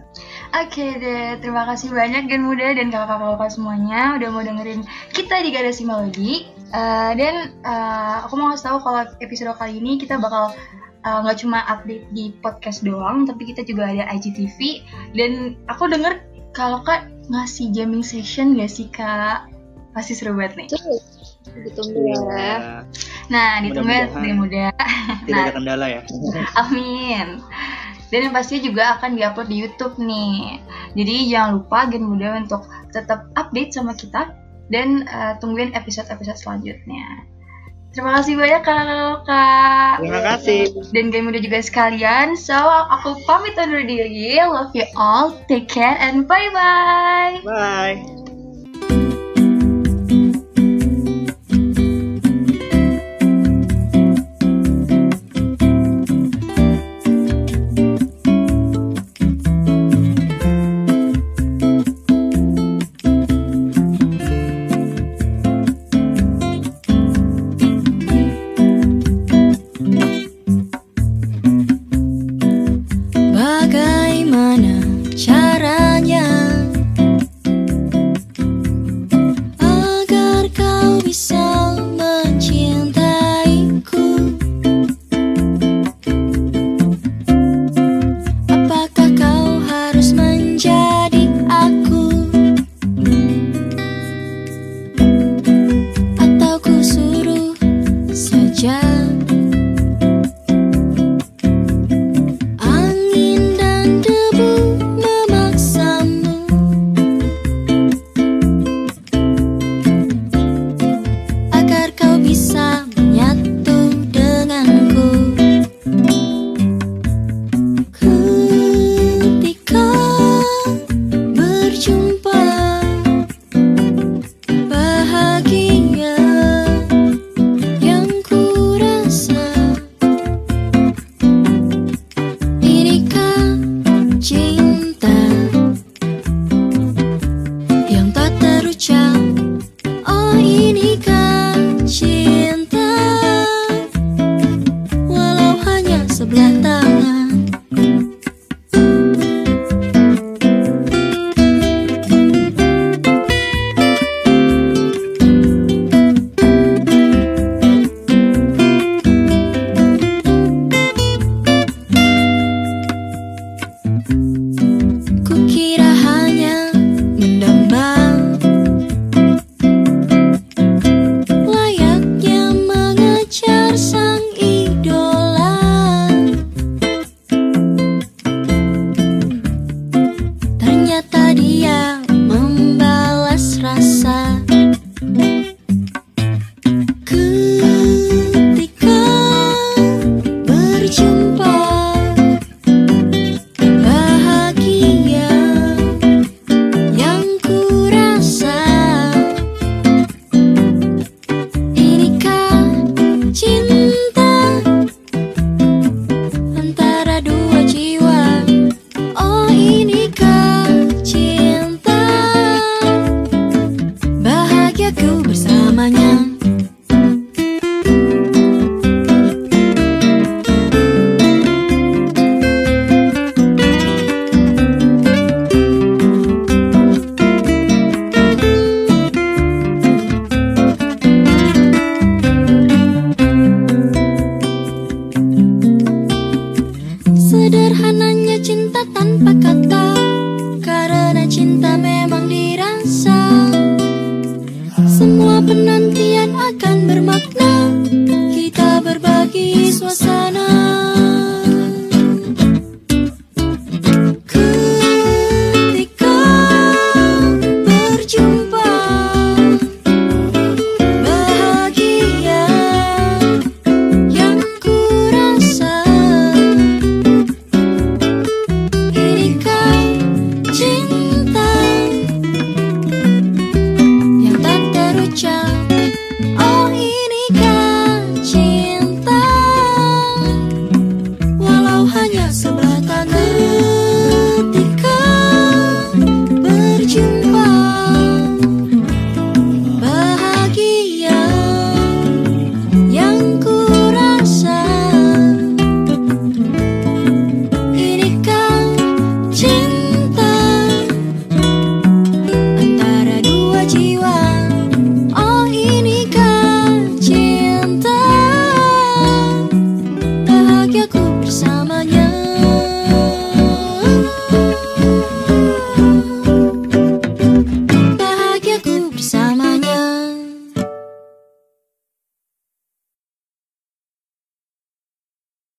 Oke 0.58 0.98
deh, 0.98 1.38
terima 1.40 1.64
kasih 1.70 1.94
banyak 1.94 2.26
Gen 2.26 2.44
Muda 2.44 2.74
dan 2.74 2.90
kakak-kakak 2.90 3.52
semuanya 3.54 4.18
udah 4.18 4.30
mau 4.34 4.42
dengerin 4.42 4.82
kita 5.14 5.46
di 5.46 5.50
Garasi 5.54 5.84
Melodi. 5.86 6.48
Eh, 6.72 7.12
dan 7.20 7.54
eh, 7.62 8.16
aku 8.26 8.34
mau 8.40 8.56
kasih 8.56 8.66
tahu 8.72 8.78
kalau 8.82 9.02
episode 9.20 9.54
kali 9.60 9.78
ini 9.78 10.00
kita 10.00 10.18
bakal 10.18 10.56
eh, 11.02 11.18
nggak 11.26 11.38
cuma 11.42 11.66
update 11.68 12.06
di 12.14 12.34
podcast 12.42 12.86
doang, 12.86 13.26
tapi 13.26 13.50
kita 13.50 13.66
juga 13.66 13.90
ada 13.90 14.06
IGTV. 14.14 14.86
Dan 15.18 15.58
aku 15.68 15.90
denger 15.90 16.22
kalau 16.52 16.84
kak 16.84 17.08
ngasih 17.32 17.72
jamming 17.72 18.04
session 18.04 18.60
gak 18.60 18.72
sih 18.72 18.92
kak? 18.92 19.48
Pasti 19.92 20.16
seru 20.16 20.36
banget 20.36 20.66
nih. 20.66 20.68
Betul. 20.72 20.98
Ditunggu 21.68 22.00
ya. 22.06 22.20
Iya. 22.20 22.56
Nah, 23.32 23.50
ditunggu 23.64 23.92
ya 23.92 24.06
Mudah-mudahan. 24.12 24.72
Tidak 25.28 25.32
Nah, 25.32 25.44
ada 25.48 25.54
kendala 25.56 25.86
ya. 25.88 26.02
Amin. 26.62 27.40
Dan 28.12 28.28
yang 28.28 28.34
pastinya 28.36 28.62
juga 28.68 28.84
akan 29.00 29.16
diupload 29.16 29.48
di 29.48 29.58
YouTube 29.64 29.96
nih. 30.00 30.60
Jadi 31.00 31.16
jangan 31.32 31.50
lupa 31.64 31.88
Gen 31.88 32.04
Muda 32.04 32.36
untuk 32.44 32.68
tetap 32.92 33.32
update 33.40 33.72
sama 33.72 33.96
kita 33.96 34.36
dan 34.68 35.08
eh, 35.08 35.34
tungguin 35.40 35.72
episode-episode 35.72 36.40
selanjutnya. 36.40 37.08
Terima 37.92 38.16
kasih 38.16 38.40
banyak 38.40 38.62
kak. 38.64 39.96
Terima 40.00 40.22
kasih. 40.24 40.60
Dan 40.96 41.12
Gen 41.12 41.28
Muda 41.28 41.44
juga 41.44 41.60
sekalian. 41.60 42.40
So 42.40 42.56
aku 42.56 43.20
pamit 43.28 43.60
undur 43.60 43.84
diri. 43.84 44.40
Love 44.40 44.72
you 44.72 44.88
all. 44.96 45.36
Take 45.52 45.68
care 45.68 46.00
and 46.00 46.24
bye 46.24 46.48
bye. 46.56 47.44
Bye. 47.44 48.00